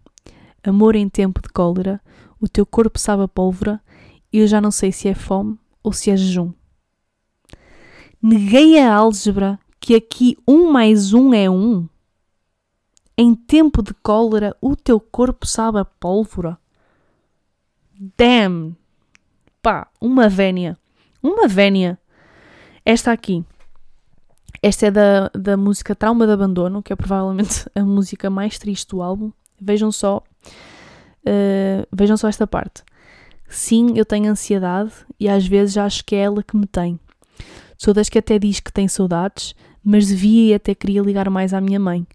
[0.64, 2.00] Amor em tempo de cólera,
[2.40, 3.78] o teu corpo sabe a pólvora
[4.32, 6.52] e eu já não sei se é fome ou se é jejum.
[8.20, 11.88] Neguei a álgebra que aqui um mais um é um.
[13.16, 16.58] Em tempo de cólera, o teu corpo sabe a pólvora.
[18.16, 18.76] Damn!
[19.62, 20.78] Pá, uma vénia.
[21.22, 21.98] Uma vénia.
[22.84, 23.44] Esta aqui.
[24.62, 28.88] Esta é da, da música Trauma de Abandono, que é provavelmente a música mais triste
[28.88, 29.32] do álbum.
[29.60, 32.82] Vejam só, uh, vejam só esta parte.
[33.48, 36.98] Sim, eu tenho ansiedade e às vezes acho que é ela que me tem.
[37.76, 41.54] Sou das que até diz que tem saudades, mas devia e até queria ligar mais
[41.54, 42.06] à minha mãe.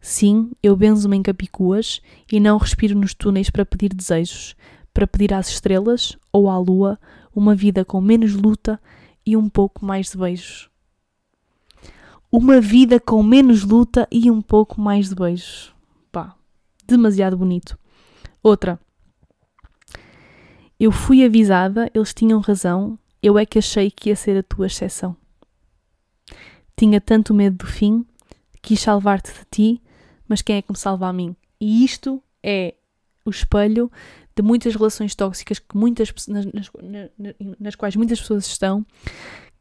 [0.00, 4.54] Sim, eu benzo-me em capicuas e não respiro nos túneis para pedir desejos,
[4.92, 6.98] para pedir às estrelas ou à lua
[7.34, 8.78] uma vida com menos luta
[9.24, 10.68] e um pouco mais de beijos
[12.36, 15.72] uma vida com menos luta e um pouco mais de beijos.
[16.10, 16.34] Pá,
[16.84, 17.78] demasiado bonito.
[18.42, 18.76] Outra.
[20.78, 24.66] Eu fui avisada, eles tinham razão, eu é que achei que ia ser a tua
[24.66, 25.16] exceção.
[26.76, 28.04] Tinha tanto medo do fim,
[28.60, 29.82] quis salvar-te de ti,
[30.28, 31.36] mas quem é que me salva a mim?
[31.60, 32.74] E isto é
[33.24, 33.90] o espelho
[34.36, 36.70] de muitas relações tóxicas que muitas, nas, nas,
[37.58, 38.84] nas quais muitas pessoas estão,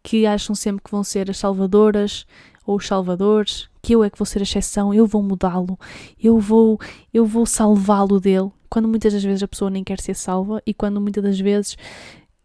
[0.02, 2.26] que acham sempre que vão ser as salvadoras
[2.66, 5.78] ou os salvadores, que eu é que vou ser a exceção, eu vou mudá-lo,
[6.22, 6.80] eu vou,
[7.14, 10.74] eu vou salvá-lo dele, quando muitas das vezes a pessoa nem quer ser salva e
[10.74, 11.78] quando muitas das vezes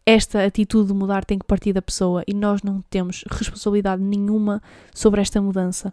[0.05, 4.63] esta atitude de mudar tem que partir da pessoa e nós não temos responsabilidade nenhuma
[4.95, 5.93] sobre esta mudança.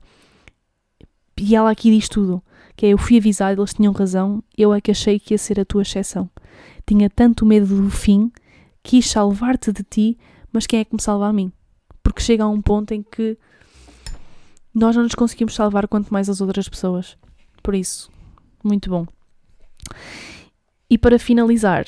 [1.38, 2.42] E ela aqui diz tudo,
[2.76, 5.60] que é eu fui avisado, eles tinham razão, eu é que achei que ia ser
[5.60, 6.30] a tua exceção.
[6.88, 8.32] Tinha tanto medo do fim,
[8.82, 10.18] quis salvar-te de ti,
[10.52, 11.52] mas quem é que me salva a mim?
[12.02, 13.38] Porque chega a um ponto em que
[14.76, 17.18] nós não nos conseguimos salvar quanto mais as outras pessoas.
[17.64, 18.12] Por isso,
[18.62, 19.08] muito bom.
[20.90, 21.86] E para finalizar,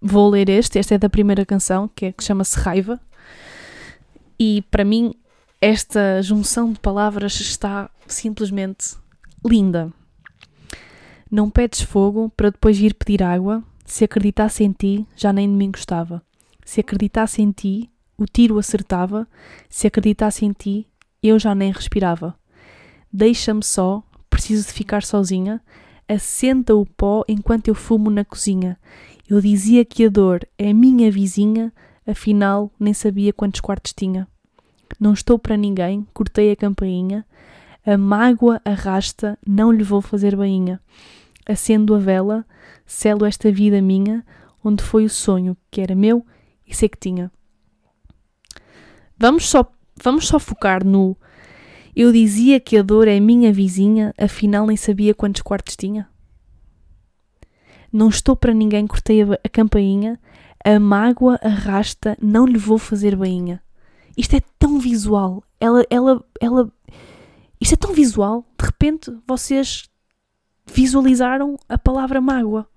[0.00, 0.78] vou ler este.
[0.78, 3.00] Este é da primeira canção, que, é, que chama-se Raiva.
[4.38, 5.12] E para mim,
[5.60, 8.96] esta junção de palavras está simplesmente
[9.44, 9.92] linda.
[11.28, 13.62] Não pedes fogo para depois ir pedir água.
[13.84, 16.22] Se acreditasse em ti, já nem de mim gostava.
[16.64, 19.26] Se acreditasse em ti, o tiro acertava.
[19.68, 20.86] Se acreditasse em ti,
[21.22, 22.34] eu já nem respirava.
[23.12, 25.60] Deixa-me só, preciso de ficar sozinha.
[26.06, 28.78] Assenta o pó enquanto eu fumo na cozinha.
[29.28, 31.72] Eu dizia que a dor é minha vizinha,
[32.06, 34.26] afinal nem sabia quantos quartos tinha.
[34.98, 37.26] Não estou para ninguém, cortei a campainha.
[37.84, 40.80] A mágoa arrasta, não lhe vou fazer bainha.
[41.46, 42.46] Acendo a vela,
[42.86, 44.24] selo esta vida minha,
[44.64, 46.24] onde foi o sonho que era meu
[46.66, 47.30] e sei que tinha.
[49.18, 49.70] Vamos só,
[50.02, 51.16] vamos só focar no
[52.00, 56.08] eu dizia que a dor é minha vizinha, afinal nem sabia quantos quartos tinha.
[57.92, 60.16] Não estou para ninguém, cortei a, campainha.
[60.64, 63.60] A mágoa arrasta, não lhe vou fazer bainha.
[64.16, 65.42] Isto é tão visual.
[65.58, 66.72] Ela, ela, ela.
[67.60, 68.44] Isto é tão visual.
[68.56, 69.90] De repente, vocês
[70.72, 72.68] visualizaram a palavra mágoa.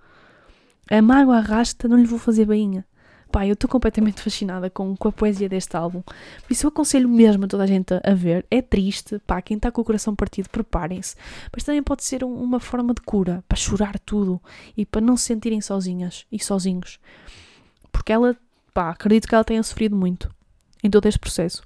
[0.90, 2.84] A mágoa arrasta, não lhe vou fazer bainha.
[3.32, 6.02] Pá, eu estou completamente fascinada com, com a poesia deste álbum.
[6.02, 8.46] Por isso eu aconselho mesmo a toda a gente a, ver.
[8.52, 11.16] É triste, pá, quem está com o coração partido, preparem-se.
[11.54, 14.42] Mas também pode ser um, uma forma de cura, para chorar tudo
[14.76, 17.00] e para não se sentirem sozinhas e sozinhos.
[17.92, 18.36] Porque ela,
[18.74, 20.30] pá, acredito que ela tenha sofrido muito
[20.84, 21.64] em todo este processo.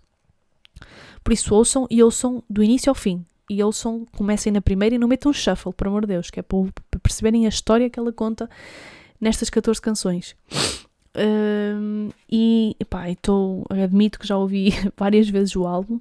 [1.23, 3.25] Por isso ouçam e ouçam do início ao fim.
[3.49, 6.39] E ouçam, comecem na primeira e não metam um shuffle, por amor de Deus, que
[6.39, 8.49] é para perceberem a história que ela conta
[9.19, 10.35] nestas 14 canções.
[11.17, 15.99] Um, e pá, então, admito que já ouvi várias vezes o álbum.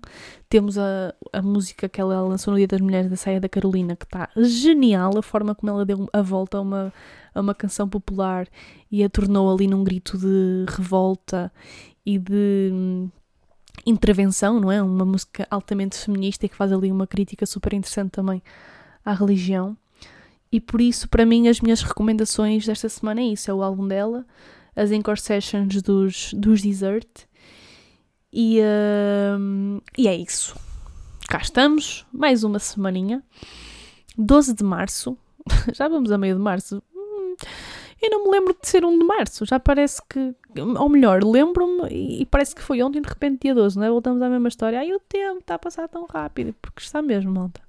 [0.49, 3.95] Temos a, a música que ela lançou no Dia das Mulheres da Saia da Carolina,
[3.95, 6.93] que está genial, a forma como ela deu a volta a uma,
[7.35, 8.49] a uma canção popular
[8.91, 11.53] e a tornou ali num grito de revolta
[12.05, 13.09] e de hum,
[13.87, 14.83] intervenção, não é?
[14.83, 18.43] Uma música altamente feminista e que faz ali uma crítica super interessante também
[19.05, 19.77] à religião.
[20.51, 23.87] E por isso, para mim, as minhas recomendações desta semana é isso: é o álbum
[23.87, 24.25] dela
[24.77, 25.21] as Encore
[25.83, 27.09] dos, dos Desert.
[28.33, 30.57] E, uh, e é isso.
[31.29, 33.23] Cá estamos, mais uma semaninha.
[34.19, 35.17] 12 de março.
[35.73, 36.83] Já vamos a meio de março.
[36.95, 37.37] Hum,
[38.03, 39.47] eu não me lembro de ser 1 de março.
[39.47, 40.35] Já parece que.
[40.79, 43.91] Ou melhor, lembro-me e parece que foi ontem, de repente, dia 12, não é?
[43.91, 44.81] Voltamos à mesma história.
[44.81, 46.55] Aí o tempo está a passar tão rápido.
[46.61, 47.61] Porque está mesmo, malta.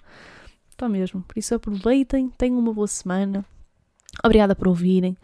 [0.69, 1.23] Está mesmo.
[1.27, 3.45] Por isso aproveitem, tenham uma boa semana.
[4.23, 5.17] Obrigada por ouvirem.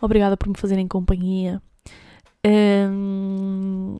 [0.00, 1.62] Obrigada por me fazerem companhia.
[2.46, 3.98] Um,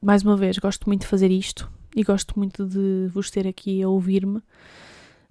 [0.00, 3.82] mais uma vez, gosto muito de fazer isto e gosto muito de vos ter aqui
[3.82, 4.40] a ouvir-me.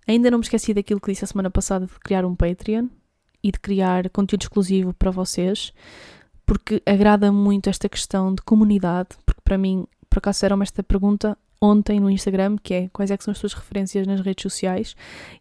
[0.07, 2.87] Ainda não me esqueci daquilo que disse a semana passada de criar um Patreon
[3.43, 5.73] e de criar conteúdo exclusivo para vocês,
[6.45, 11.37] porque agrada muito esta questão de comunidade, porque para mim, por acaso era esta pergunta
[11.61, 14.95] ontem no Instagram, que é quais é que são as suas referências nas redes sociais,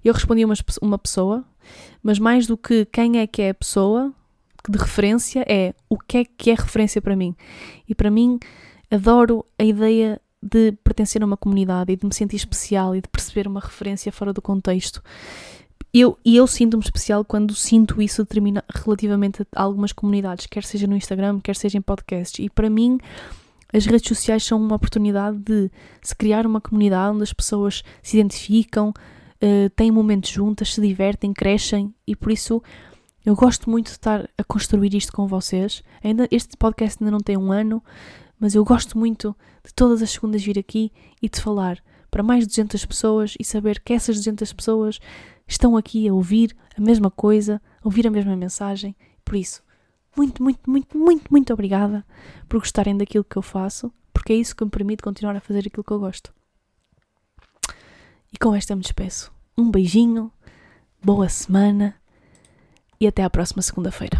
[0.04, 1.44] eu respondi a uma, uma pessoa,
[2.02, 4.12] mas mais do que quem é que é a pessoa
[4.68, 7.34] de referência, é o que é que é referência para mim.
[7.88, 8.38] E para mim,
[8.90, 13.08] adoro a ideia de pertencer a uma comunidade e de me sentir especial e de
[13.08, 15.02] perceber uma referência fora do contexto.
[15.92, 18.26] Eu, e eu sinto-me especial quando sinto isso
[18.84, 22.44] relativamente a algumas comunidades, quer seja no Instagram, quer seja em podcasts.
[22.44, 22.98] E para mim,
[23.72, 25.70] as redes sociais são uma oportunidade de
[26.02, 31.32] se criar uma comunidade onde as pessoas se identificam, uh, têm momentos juntas, se divertem,
[31.32, 32.62] crescem e por isso
[33.24, 35.82] eu gosto muito de estar a construir isto com vocês.
[36.02, 37.82] Ainda este podcast ainda não tem um ano,
[38.38, 42.44] mas eu gosto muito de todas as segundas vir aqui e de falar para mais
[42.44, 45.00] de 200 pessoas e saber que essas 200 pessoas
[45.46, 48.94] estão aqui a ouvir a mesma coisa, a ouvir a mesma mensagem.
[49.24, 49.60] Por isso,
[50.16, 52.04] muito, muito, muito, muito, muito obrigada
[52.48, 55.60] por gostarem daquilo que eu faço, porque é isso que me permite continuar a fazer
[55.66, 56.32] aquilo que eu gosto.
[58.32, 59.32] E com esta me despeço.
[59.56, 60.30] Um beijinho,
[61.02, 61.94] boa semana
[63.00, 64.18] e até à próxima segunda-feira.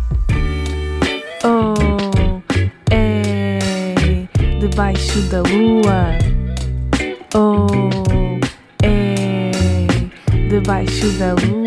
[1.44, 2.42] Oh,
[2.90, 4.28] é
[4.60, 6.18] debaixo da lua.
[7.34, 7.66] Oh,
[8.82, 9.50] é
[10.48, 11.65] debaixo da lua.